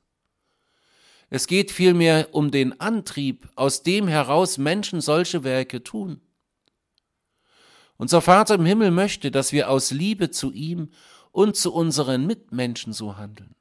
Es 1.31 1.47
geht 1.47 1.71
vielmehr 1.71 2.35
um 2.35 2.51
den 2.51 2.79
Antrieb, 2.79 3.49
aus 3.55 3.81
dem 3.81 4.07
heraus 4.07 4.59
Menschen 4.59 5.01
solche 5.01 5.43
Werke 5.43 5.83
tun. 5.83 6.21
Unser 7.97 8.21
Vater 8.21 8.55
im 8.55 8.65
Himmel 8.65 8.91
möchte, 8.91 9.31
dass 9.31 9.51
wir 9.51 9.69
aus 9.69 9.91
Liebe 9.91 10.29
zu 10.29 10.51
ihm 10.51 10.89
und 11.31 11.55
zu 11.55 11.73
unseren 11.73 12.25
Mitmenschen 12.25 12.93
so 12.93 13.17
handeln. 13.17 13.55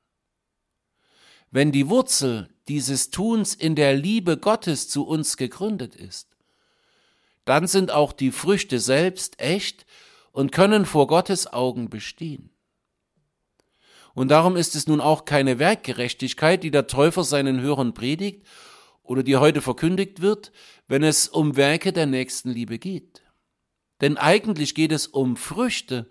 Wenn 1.51 1.73
die 1.73 1.89
Wurzel 1.89 2.51
dieses 2.69 3.11
Tuns 3.11 3.55
in 3.55 3.75
der 3.77 3.95
Liebe 3.95 4.37
Gottes 4.37 4.89
zu 4.89 5.07
uns 5.07 5.37
gegründet 5.37 5.95
ist, 5.95 6.37
dann 7.45 7.67
sind 7.67 7.91
auch 7.91 8.13
die 8.13 8.33
Früchte 8.33 8.81
selbst 8.81 9.41
echt 9.41 9.87
und 10.33 10.53
können 10.53 10.85
vor 10.85 11.07
Gottes 11.07 11.51
Augen 11.53 11.89
bestehen. 11.89 12.51
Und 14.15 14.29
darum 14.29 14.57
ist 14.57 14.75
es 14.75 14.87
nun 14.87 15.01
auch 15.01 15.25
keine 15.25 15.59
Werkgerechtigkeit, 15.59 16.63
die 16.63 16.71
der 16.71 16.87
Täufer 16.87 17.23
seinen 17.23 17.61
Hörern 17.61 17.95
predigt 17.95 18.47
oder 19.03 19.23
die 19.23 19.37
heute 19.37 19.63
verkündigt 19.63 20.21
wird, 20.21 20.53
wenn 20.89 21.05
es 21.05 21.29
um 21.29 21.57
Werke 21.57 21.93
der 21.93 22.07
Nächstenliebe 22.07 22.79
geht. 22.79 23.23
Denn 24.01 24.17
eigentlich 24.17 24.75
geht 24.75 24.93
es 24.93 25.07
um 25.07 25.37
Früchte, 25.37 26.09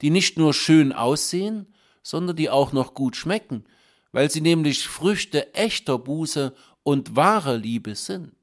die 0.00 0.10
nicht 0.10 0.38
nur 0.38 0.54
schön 0.54 0.92
aussehen, 0.92 1.66
sondern 2.02 2.36
die 2.36 2.50
auch 2.50 2.72
noch 2.72 2.94
gut 2.94 3.16
schmecken, 3.16 3.64
weil 4.12 4.30
sie 4.30 4.40
nämlich 4.40 4.86
Früchte 4.86 5.54
echter 5.54 5.98
Buße 5.98 6.54
und 6.82 7.16
wahrer 7.16 7.56
Liebe 7.56 7.94
sind. 7.94 8.34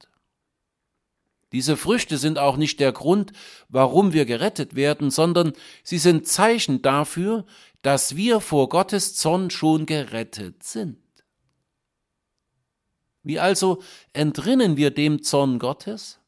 Diese 1.54 1.78
Früchte 1.78 2.18
sind 2.18 2.38
auch 2.40 2.58
nicht 2.58 2.80
der 2.80 2.92
Grund, 2.92 3.32
warum 3.70 4.14
wir 4.14 4.26
gerettet 4.26 4.76
werden, 4.76 5.12
sondern 5.12 5.54
sie 5.84 5.98
sind 5.98 6.28
Zeichen 6.28 6.82
dafür, 6.82 7.46
dass 7.82 8.16
wir 8.16 8.42
vor 8.42 8.68
Gottes 8.70 9.16
Zorn 9.16 9.50
schon 9.50 9.86
gerettet 9.86 10.64
sind. 10.64 10.98
Wie 13.24 13.40
also 13.40 13.82
entrinnen 14.14 14.78
wir 14.78 14.92
dem 14.92 15.24
Zorn 15.24 15.58
Gottes? 15.58 16.20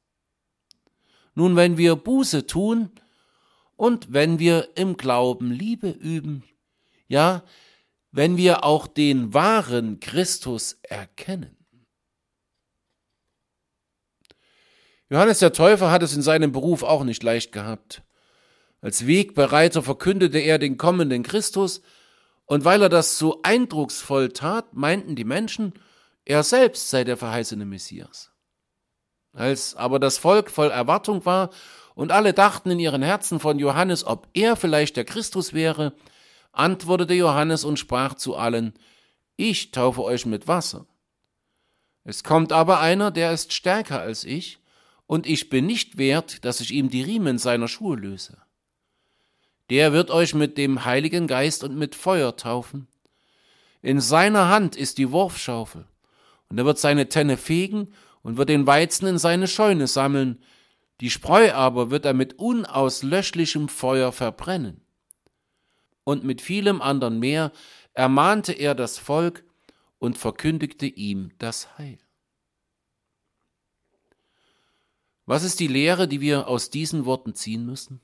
Nun, 1.39 1.55
wenn 1.55 1.77
wir 1.77 1.95
Buße 1.95 2.47
tun 2.47 2.91
und 3.77 4.11
wenn 4.11 4.39
wir 4.39 4.71
im 4.75 4.97
Glauben 4.97 5.51
Liebe 5.51 5.89
üben, 5.89 6.43
ja, 7.07 7.45
wenn 8.11 8.35
wir 8.35 8.65
auch 8.65 8.87
den 8.87 9.33
wahren 9.33 10.01
Christus 10.01 10.77
erkennen. 10.83 11.55
Johannes 15.09 15.39
der 15.39 15.53
Täufer 15.53 15.89
hat 15.89 16.03
es 16.03 16.13
in 16.13 16.21
seinem 16.21 16.51
Beruf 16.51 16.83
auch 16.83 17.05
nicht 17.05 17.23
leicht 17.23 17.53
gehabt. 17.53 18.03
Als 18.81 19.07
Wegbereiter 19.07 19.81
verkündete 19.81 20.39
er 20.39 20.59
den 20.59 20.75
kommenden 20.75 21.23
Christus, 21.23 21.81
und 22.47 22.65
weil 22.65 22.81
er 22.81 22.89
das 22.89 23.17
so 23.17 23.41
eindrucksvoll 23.43 24.33
tat, 24.33 24.73
meinten 24.73 25.15
die 25.15 25.23
Menschen, 25.23 25.71
er 26.25 26.43
selbst 26.43 26.89
sei 26.89 27.05
der 27.05 27.15
verheißene 27.15 27.63
Messias. 27.63 28.29
Als 29.33 29.75
aber 29.75 29.99
das 29.99 30.17
Volk 30.17 30.49
voll 30.49 30.71
Erwartung 30.71 31.25
war 31.25 31.49
und 31.95 32.11
alle 32.11 32.33
dachten 32.33 32.71
in 32.71 32.79
ihren 32.79 33.01
Herzen 33.01 33.39
von 33.39 33.59
Johannes, 33.59 34.05
ob 34.05 34.27
er 34.33 34.55
vielleicht 34.55 34.97
der 34.97 35.05
Christus 35.05 35.53
wäre, 35.53 35.93
antwortete 36.51 37.13
Johannes 37.13 37.63
und 37.63 37.77
sprach 37.77 38.15
zu 38.15 38.35
allen, 38.35 38.73
ich 39.35 39.71
taufe 39.71 40.03
euch 40.03 40.25
mit 40.25 40.47
Wasser. 40.47 40.85
Es 42.03 42.23
kommt 42.23 42.51
aber 42.51 42.79
einer, 42.79 43.11
der 43.11 43.31
ist 43.31 43.53
stärker 43.53 43.99
als 44.01 44.23
ich, 44.23 44.59
und 45.05 45.25
ich 45.25 45.49
bin 45.49 45.65
nicht 45.65 45.97
wert, 45.97 46.45
dass 46.45 46.59
ich 46.59 46.71
ihm 46.71 46.89
die 46.89 47.01
Riemen 47.01 47.37
seiner 47.37 47.67
Schuhe 47.67 47.95
löse. 47.95 48.37
Der 49.69 49.93
wird 49.93 50.11
euch 50.11 50.33
mit 50.33 50.57
dem 50.57 50.85
Heiligen 50.85 51.27
Geist 51.27 51.63
und 51.63 51.75
mit 51.75 51.95
Feuer 51.95 52.35
taufen. 52.35 52.87
In 53.81 54.01
seiner 54.01 54.49
Hand 54.49 54.75
ist 54.75 54.97
die 54.97 55.11
Wurfschaufel, 55.11 55.85
und 56.49 56.57
er 56.57 56.65
wird 56.65 56.79
seine 56.79 57.09
Tenne 57.09 57.37
fegen 57.37 57.93
und 58.21 58.37
wird 58.37 58.49
den 58.49 58.67
Weizen 58.67 59.07
in 59.07 59.17
seine 59.17 59.47
Scheune 59.47 59.87
sammeln, 59.87 60.43
die 61.01 61.09
Spreu 61.09 61.53
aber 61.53 61.91
wird 61.91 62.05
er 62.05 62.13
mit 62.13 62.33
unauslöschlichem 62.39 63.69
Feuer 63.69 64.11
verbrennen 64.11 64.81
und 66.09 66.23
mit 66.23 66.41
vielem 66.41 66.81
andern 66.81 67.19
mehr 67.19 67.51
ermahnte 67.93 68.53
er 68.53 68.73
das 68.73 68.97
Volk 68.97 69.43
und 69.99 70.17
verkündigte 70.17 70.87
ihm 70.87 71.31
das 71.37 71.77
Heil. 71.77 71.99
Was 75.25 75.43
ist 75.43 75.59
die 75.59 75.67
Lehre, 75.67 76.07
die 76.07 76.21
wir 76.21 76.47
aus 76.47 76.71
diesen 76.71 77.05
Worten 77.05 77.35
ziehen 77.35 77.63
müssen? 77.63 78.01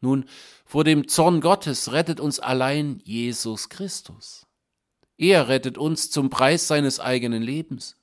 Nun, 0.00 0.26
vor 0.64 0.84
dem 0.84 1.08
Zorn 1.08 1.40
Gottes 1.40 1.90
rettet 1.90 2.20
uns 2.20 2.38
allein 2.38 3.00
Jesus 3.02 3.68
Christus. 3.68 4.46
Er 5.16 5.48
rettet 5.48 5.76
uns 5.76 6.12
zum 6.12 6.30
Preis 6.30 6.68
seines 6.68 7.00
eigenen 7.00 7.42
Lebens. 7.42 7.96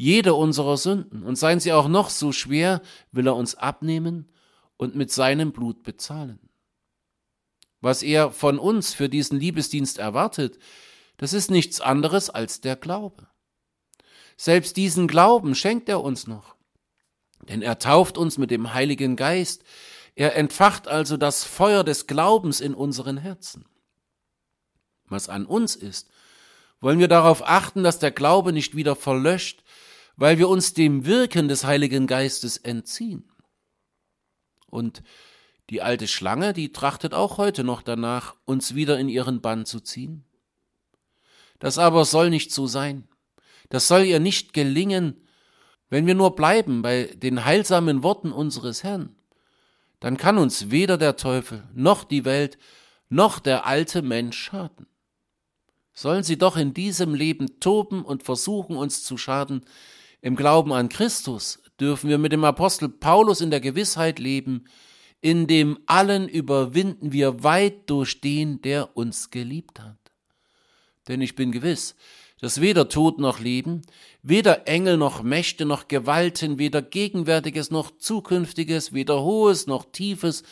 Jede 0.00 0.32
unserer 0.32 0.78
Sünden, 0.78 1.24
und 1.24 1.36
seien 1.36 1.60
sie 1.60 1.74
auch 1.74 1.86
noch 1.86 2.08
so 2.08 2.32
schwer, 2.32 2.80
will 3.12 3.26
er 3.26 3.36
uns 3.36 3.54
abnehmen 3.54 4.32
und 4.78 4.96
mit 4.96 5.12
seinem 5.12 5.52
Blut 5.52 5.82
bezahlen. 5.82 6.40
Was 7.82 8.02
er 8.02 8.30
von 8.30 8.58
uns 8.58 8.94
für 8.94 9.10
diesen 9.10 9.38
Liebesdienst 9.38 9.98
erwartet, 9.98 10.58
das 11.18 11.34
ist 11.34 11.50
nichts 11.50 11.82
anderes 11.82 12.30
als 12.30 12.62
der 12.62 12.76
Glaube. 12.76 13.28
Selbst 14.38 14.78
diesen 14.78 15.06
Glauben 15.06 15.54
schenkt 15.54 15.86
er 15.90 16.02
uns 16.02 16.26
noch. 16.26 16.56
Denn 17.42 17.60
er 17.60 17.78
tauft 17.78 18.16
uns 18.16 18.38
mit 18.38 18.50
dem 18.50 18.72
Heiligen 18.72 19.16
Geist, 19.16 19.64
er 20.14 20.34
entfacht 20.34 20.88
also 20.88 21.18
das 21.18 21.44
Feuer 21.44 21.84
des 21.84 22.06
Glaubens 22.06 22.62
in 22.62 22.72
unseren 22.72 23.18
Herzen. 23.18 23.66
Was 25.08 25.28
an 25.28 25.44
uns 25.44 25.76
ist, 25.76 26.08
wollen 26.80 27.00
wir 27.00 27.08
darauf 27.08 27.46
achten, 27.46 27.82
dass 27.82 27.98
der 27.98 28.12
Glaube 28.12 28.54
nicht 28.54 28.74
wieder 28.74 28.96
verlöscht, 28.96 29.62
weil 30.20 30.36
wir 30.36 30.50
uns 30.50 30.74
dem 30.74 31.06
Wirken 31.06 31.48
des 31.48 31.64
Heiligen 31.64 32.06
Geistes 32.06 32.58
entziehen. 32.58 33.24
Und 34.66 35.02
Die 35.70 35.82
alte 35.82 36.08
Schlange, 36.08 36.52
die 36.52 36.72
trachtet 36.72 37.14
auch 37.14 37.38
heute 37.38 37.62
noch 37.62 37.80
danach, 37.80 38.34
uns 38.44 38.74
wieder 38.74 38.98
in 38.98 39.08
ihren 39.08 39.40
Bann 39.40 39.64
zu 39.64 39.78
ziehen. 39.80 40.24
Das 41.60 41.78
aber 41.78 42.04
soll 42.04 42.28
nicht 42.28 42.52
so 42.52 42.66
sein. 42.66 43.08
Das 43.68 43.86
soll 43.86 44.02
ihr 44.02 44.18
nicht 44.18 44.52
gelingen, 44.52 45.24
wenn 45.88 46.06
wir 46.06 46.16
nur 46.16 46.34
bleiben 46.34 46.82
bei 46.82 47.04
den 47.14 47.44
heilsamen 47.44 48.02
Worten 48.02 48.32
unseres 48.32 48.82
Herrn. 48.82 49.14
Dann 50.00 50.16
kann 50.16 50.38
uns 50.38 50.70
weder 50.70 50.98
der 50.98 51.16
Teufel 51.16 51.62
noch 51.72 52.02
die 52.02 52.24
Welt 52.24 52.58
noch 53.08 53.38
der 53.38 53.64
alte 53.64 54.02
Mensch 54.02 54.38
schaden. 54.38 54.86
Sollen 55.92 56.24
sie 56.24 56.36
doch 56.36 56.56
in 56.56 56.74
diesem 56.74 57.14
Leben 57.14 57.60
toben 57.60 58.04
und 58.04 58.24
versuchen, 58.24 58.76
uns 58.76 59.04
zu 59.04 59.16
schaden, 59.16 59.64
im 60.20 60.36
Glauben 60.36 60.72
an 60.72 60.88
Christus 60.88 61.62
dürfen 61.80 62.10
wir 62.10 62.18
mit 62.18 62.32
dem 62.32 62.44
Apostel 62.44 62.88
Paulus 62.88 63.40
in 63.40 63.50
der 63.50 63.60
Gewissheit 63.60 64.18
leben, 64.18 64.64
in 65.20 65.46
dem 65.46 65.78
allen 65.86 66.28
überwinden 66.28 67.12
wir 67.12 67.42
weit 67.42 67.88
durch 67.88 68.20
den, 68.20 68.62
der 68.62 68.96
uns 68.96 69.30
geliebt 69.30 69.80
hat. 69.80 69.96
Denn 71.08 71.20
ich 71.20 71.34
bin 71.34 71.52
gewiss, 71.52 71.94
dass 72.40 72.60
weder 72.60 72.88
Tod 72.88 73.18
noch 73.18 73.38
Leben, 73.38 73.82
weder 74.22 74.66
Engel 74.66 74.96
noch 74.96 75.22
Mächte 75.22 75.66
noch 75.66 75.88
Gewalten, 75.88 76.58
weder 76.58 76.80
Gegenwärtiges 76.80 77.70
noch 77.70 77.90
Zukünftiges, 77.98 78.92
weder 78.92 79.22
Hohes 79.22 79.66
noch 79.66 79.86
Tiefes, 79.92 80.42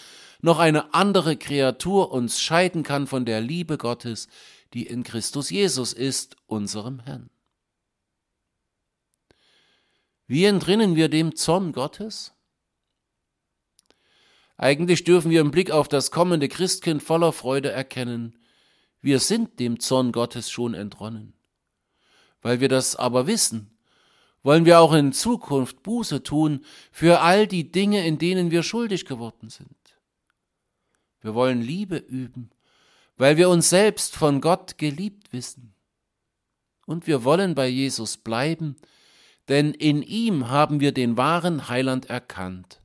noch 0.40 0.58
eine 0.58 0.94
andere 0.94 1.36
Kreatur 1.36 2.12
uns 2.12 2.40
scheiden 2.40 2.82
kann 2.82 3.06
von 3.06 3.24
der 3.24 3.40
Liebe 3.40 3.78
Gottes, 3.78 4.28
die 4.74 4.86
in 4.86 5.02
Christus 5.02 5.50
Jesus 5.50 5.92
ist, 5.92 6.36
unserem 6.46 7.00
Herrn. 7.00 7.30
Wie 10.28 10.44
entrinnen 10.44 10.94
wir 10.94 11.08
dem 11.08 11.34
Zorn 11.34 11.72
Gottes? 11.72 12.34
Eigentlich 14.58 15.02
dürfen 15.04 15.30
wir 15.30 15.40
im 15.40 15.50
Blick 15.50 15.70
auf 15.70 15.88
das 15.88 16.10
kommende 16.10 16.48
Christkind 16.48 17.02
voller 17.02 17.32
Freude 17.32 17.70
erkennen, 17.72 18.38
wir 19.00 19.20
sind 19.20 19.58
dem 19.58 19.80
Zorn 19.80 20.12
Gottes 20.12 20.50
schon 20.50 20.74
entronnen. 20.74 21.32
Weil 22.42 22.60
wir 22.60 22.68
das 22.68 22.94
aber 22.94 23.26
wissen, 23.26 23.70
wollen 24.42 24.64
wir 24.64 24.80
auch 24.80 24.92
in 24.92 25.12
Zukunft 25.12 25.82
Buße 25.82 26.22
tun 26.22 26.64
für 26.90 27.20
all 27.20 27.46
die 27.46 27.70
Dinge, 27.70 28.06
in 28.06 28.18
denen 28.18 28.50
wir 28.50 28.62
schuldig 28.62 29.06
geworden 29.06 29.50
sind. 29.50 29.70
Wir 31.20 31.34
wollen 31.34 31.62
Liebe 31.62 31.96
üben, 31.96 32.50
weil 33.16 33.36
wir 33.36 33.48
uns 33.48 33.70
selbst 33.70 34.14
von 34.14 34.40
Gott 34.40 34.78
geliebt 34.78 35.32
wissen. 35.32 35.74
Und 36.86 37.06
wir 37.06 37.24
wollen 37.24 37.54
bei 37.54 37.68
Jesus 37.68 38.16
bleiben, 38.16 38.76
denn 39.48 39.72
in 39.72 40.02
ihm 40.02 40.48
haben 40.48 40.80
wir 40.80 40.92
den 40.92 41.16
wahren 41.16 41.68
Heiland 41.68 42.06
erkannt. 42.06 42.82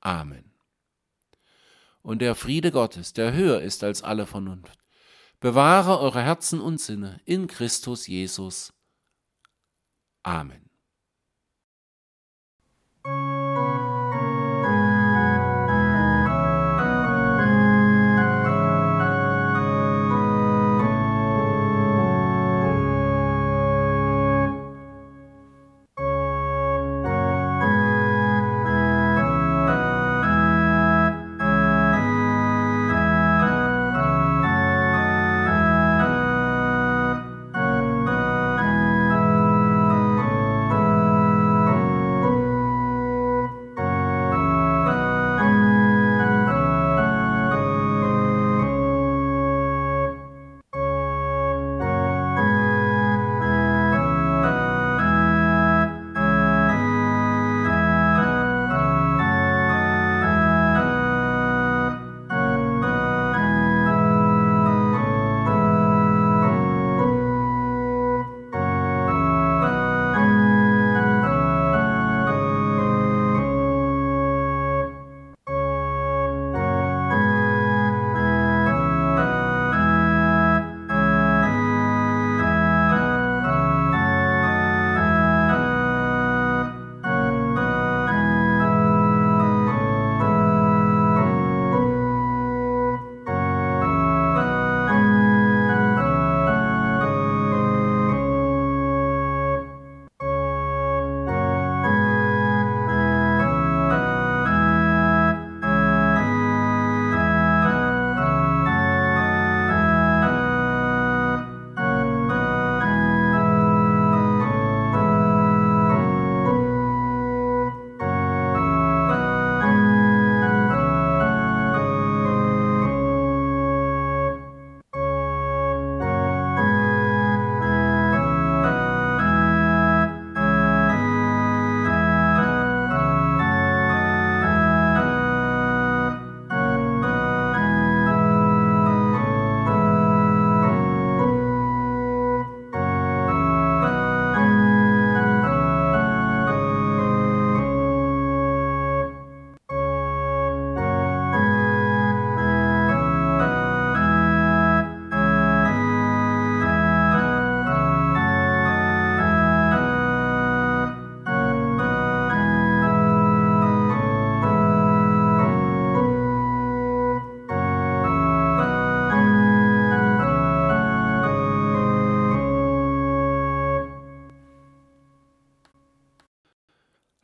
Amen. 0.00 0.52
Und 2.02 2.22
der 2.22 2.34
Friede 2.34 2.72
Gottes, 2.72 3.12
der 3.12 3.32
höher 3.32 3.60
ist 3.60 3.84
als 3.84 4.02
alle 4.02 4.26
Vernunft, 4.26 4.78
bewahre 5.40 6.00
eure 6.00 6.22
Herzen 6.22 6.60
und 6.60 6.80
Sinne 6.80 7.20
in 7.24 7.46
Christus 7.46 8.06
Jesus. 8.06 8.72
Amen. 10.22 10.67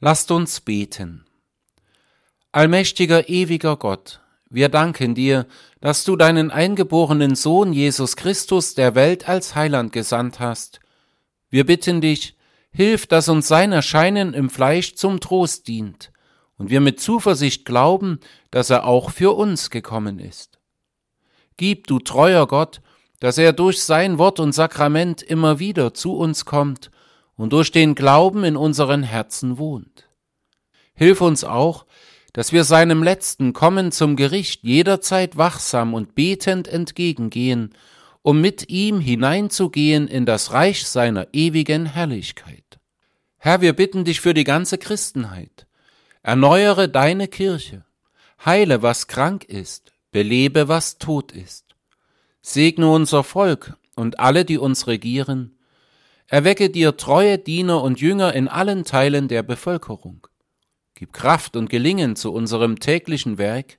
Lasst 0.07 0.30
uns 0.30 0.61
beten. 0.61 1.24
Allmächtiger, 2.52 3.30
ewiger 3.30 3.78
Gott, 3.78 4.20
wir 4.50 4.68
danken 4.68 5.14
dir, 5.14 5.46
dass 5.80 6.05
du 6.05 6.14
deinen 6.16 6.50
eingeborenen 6.50 7.36
Sohn 7.36 7.72
Jesus 7.72 8.14
Christus 8.14 8.74
der 8.74 8.94
Welt 8.94 9.30
als 9.30 9.55
Heiland 9.55 9.94
gesandt 9.94 10.40
hast. 10.40 10.80
Wir 11.48 11.64
bitten 11.64 12.02
dich, 12.02 12.36
hilf, 12.70 13.07
dass 13.07 13.30
uns 13.30 13.48
sein 13.48 13.72
Erscheinen 13.72 14.34
im 14.34 14.50
Fleisch 14.50 14.94
zum 14.94 15.20
Trost 15.20 15.68
dient 15.68 16.12
und 16.59 16.68
wir 16.68 16.82
mit 16.82 17.00
Zuversicht 17.00 17.64
glauben, 17.64 18.20
dass 18.50 18.68
er 18.68 18.84
auch 18.84 19.09
für 19.09 19.34
uns 19.34 19.70
gekommen 19.70 20.18
ist. 20.18 20.59
Gib, 21.57 21.86
du 21.86 21.98
treuer 21.98 22.46
Gott, 22.46 22.82
dass 23.20 23.38
er 23.38 23.55
durch 23.55 23.82
sein 23.82 24.18
Wort 24.18 24.38
und 24.38 24.52
Sakrament 24.52 25.22
immer 25.22 25.61
wieder 25.61 25.94
zu 25.94 26.14
uns 26.14 26.44
kommt 26.44 26.90
und 27.37 27.53
durch 27.53 27.70
den 27.72 27.95
Glauben 27.95 28.45
in 28.45 28.57
unseren 28.57 29.03
Herzen 29.03 29.59
wohnt. 29.59 30.09
Hilf 30.95 31.20
uns 31.20 31.45
auch, 31.45 31.87
dass 32.32 32.53
wir 32.53 32.64
seinem 32.64 33.03
letzten 33.03 33.53
Kommen 33.53 33.93
zum 33.93 34.16
Gericht 34.16 34.62
jederzeit 34.62 35.37
wachsam 35.37 35.95
und 35.95 36.14
betend 36.14 36.68
entgegengehen, 36.68 37.74
um 38.22 38.41
mit 38.41 38.70
ihm 38.70 39.01
hineinzugehen 39.01 40.09
in 40.09 40.26
das 40.26 40.53
Reich 40.53 40.87
seiner 40.87 41.28
ewigen 41.32 41.87
Herrlichkeit. 41.87 42.64
Herr, 43.39 43.61
wir 43.61 43.74
bitten 43.74 44.05
dich 44.05 44.20
für 44.20 44.35
die 44.35 44.45
ganze 44.45 44.78
Christenheit. 44.78 45.66
Erneuere 46.22 46.89
deine 46.89 47.28
Kirche, 47.28 47.85
heile, 48.45 48.82
was 48.82 49.07
krank 49.07 49.45
ist, 49.45 49.93
belebe, 50.11 50.68
was 50.68 50.99
tot 50.99 51.32
ist. 51.32 51.76
Segne 52.41 52.91
unser 52.91 53.22
Volk 53.22 53.76
und 53.95 54.18
alle, 54.18 54.45
die 54.45 54.59
uns 54.59 54.87
regieren. 54.87 55.59
Erwecke 56.26 56.70
dir 56.70 56.96
treue 56.96 57.38
Diener 57.38 57.82
und 57.82 58.00
Jünger 58.00 58.32
in 58.34 58.48
allen 58.48 58.84
Teilen 58.84 59.28
der 59.28 59.42
Bevölkerung. 59.42 60.26
Gib 60.94 61.12
Kraft 61.12 61.56
und 61.56 61.68
Gelingen 61.68 62.16
zu 62.16 62.32
unserem 62.32 62.78
täglichen 62.78 63.36
Werk. 63.36 63.76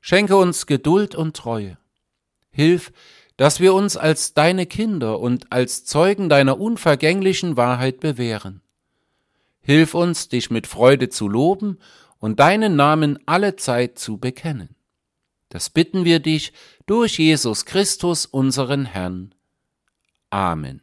Schenke 0.00 0.36
uns 0.36 0.66
Geduld 0.66 1.14
und 1.14 1.36
Treue. 1.36 1.78
Hilf, 2.50 2.92
dass 3.36 3.60
wir 3.60 3.72
uns 3.74 3.96
als 3.96 4.34
deine 4.34 4.66
Kinder 4.66 5.20
und 5.20 5.52
als 5.52 5.84
Zeugen 5.84 6.28
deiner 6.28 6.60
unvergänglichen 6.60 7.56
Wahrheit 7.56 8.00
bewähren. 8.00 8.62
Hilf 9.62 9.94
uns, 9.94 10.28
dich 10.28 10.50
mit 10.50 10.66
Freude 10.66 11.08
zu 11.08 11.28
loben 11.28 11.78
und 12.18 12.40
deinen 12.40 12.76
Namen 12.76 13.18
alle 13.26 13.56
Zeit 13.56 13.98
zu 13.98 14.18
bekennen. 14.18 14.74
Das 15.48 15.70
bitten 15.70 16.04
wir 16.04 16.20
dich 16.20 16.52
durch 16.86 17.18
Jesus 17.18 17.64
Christus, 17.64 18.26
unseren 18.26 18.84
Herrn. 18.84 19.34
Amen. 20.30 20.82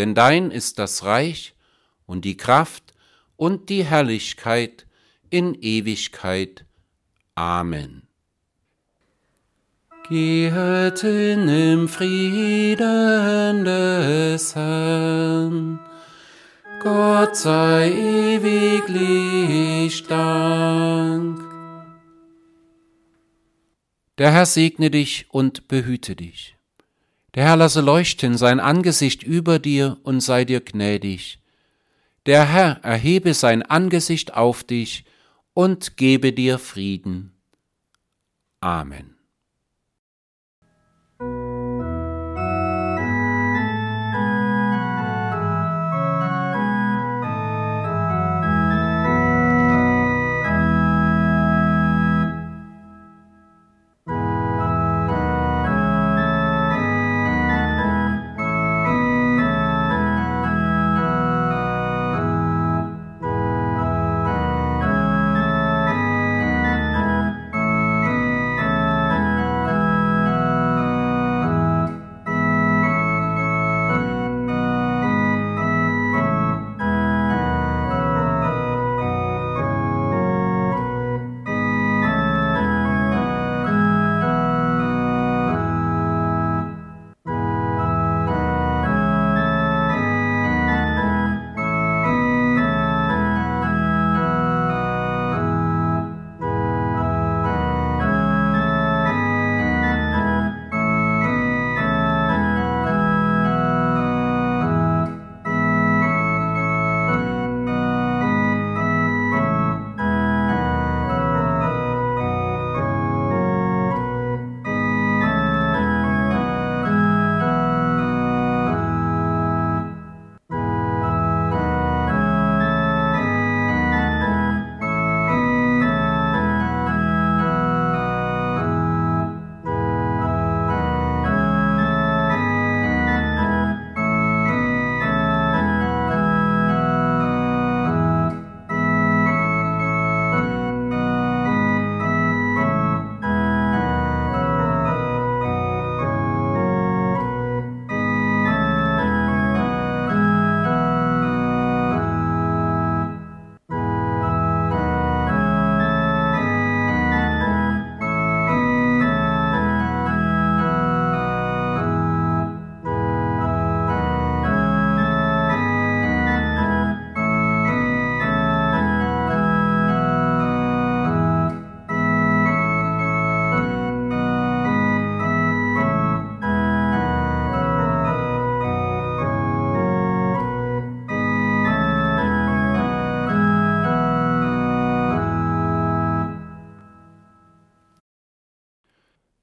Denn 0.00 0.14
dein 0.14 0.50
ist 0.50 0.78
das 0.78 1.04
Reich 1.04 1.54
und 2.06 2.24
die 2.24 2.38
Kraft 2.38 2.94
und 3.36 3.68
die 3.68 3.84
Herrlichkeit 3.84 4.86
in 5.28 5.54
Ewigkeit. 5.60 6.64
Amen. 7.34 8.08
Gehet 10.08 11.00
hin 11.00 11.46
im 11.48 11.86
Frieden 11.86 13.66
des 13.66 14.54
Herrn. 14.56 15.78
Gott 16.82 17.36
sei 17.36 17.92
ewiglich 18.38 20.02
Dank. 20.04 21.42
Der 24.16 24.32
Herr 24.32 24.46
segne 24.46 24.90
dich 24.90 25.26
und 25.28 25.68
behüte 25.68 26.16
dich. 26.16 26.56
Der 27.34 27.44
Herr 27.44 27.56
lasse 27.56 27.80
leuchten 27.80 28.36
sein 28.36 28.60
Angesicht 28.60 29.22
über 29.22 29.58
dir 29.58 29.98
und 30.02 30.20
sei 30.20 30.44
dir 30.44 30.60
gnädig. 30.60 31.38
Der 32.26 32.44
Herr 32.44 32.80
erhebe 32.82 33.34
sein 33.34 33.62
Angesicht 33.62 34.34
auf 34.34 34.64
dich 34.64 35.04
und 35.54 35.96
gebe 35.96 36.32
dir 36.32 36.58
Frieden. 36.58 37.32
Amen. 38.60 39.09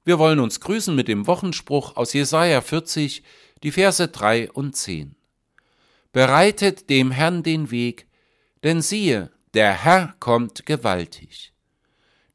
Wir 0.08 0.18
wollen 0.18 0.40
uns 0.40 0.60
grüßen 0.60 0.96
mit 0.96 1.06
dem 1.06 1.26
Wochenspruch 1.26 1.96
aus 1.96 2.14
Jesaja 2.14 2.62
40, 2.62 3.22
die 3.62 3.70
Verse 3.70 4.08
3 4.08 4.50
und 4.52 4.74
10. 4.74 5.14
Bereitet 6.12 6.88
dem 6.88 7.10
Herrn 7.10 7.42
den 7.42 7.70
Weg, 7.70 8.06
denn 8.62 8.80
siehe, 8.80 9.30
der 9.52 9.70
Herr 9.84 10.14
kommt 10.18 10.64
gewaltig. 10.64 11.52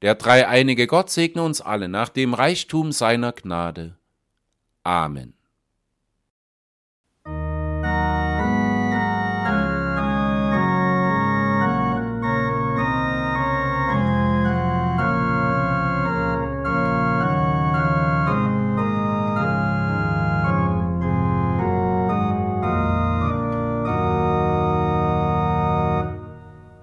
Der 0.04 0.14
dreieinige 0.14 0.86
Gott 0.86 1.10
segne 1.10 1.42
uns 1.42 1.62
alle 1.62 1.90
nach 1.90 2.10
dem 2.10 2.36
Reichtum 2.36 2.92
seiner 2.92 3.32
Gnade. 3.32 3.98
Amen. 4.84 5.34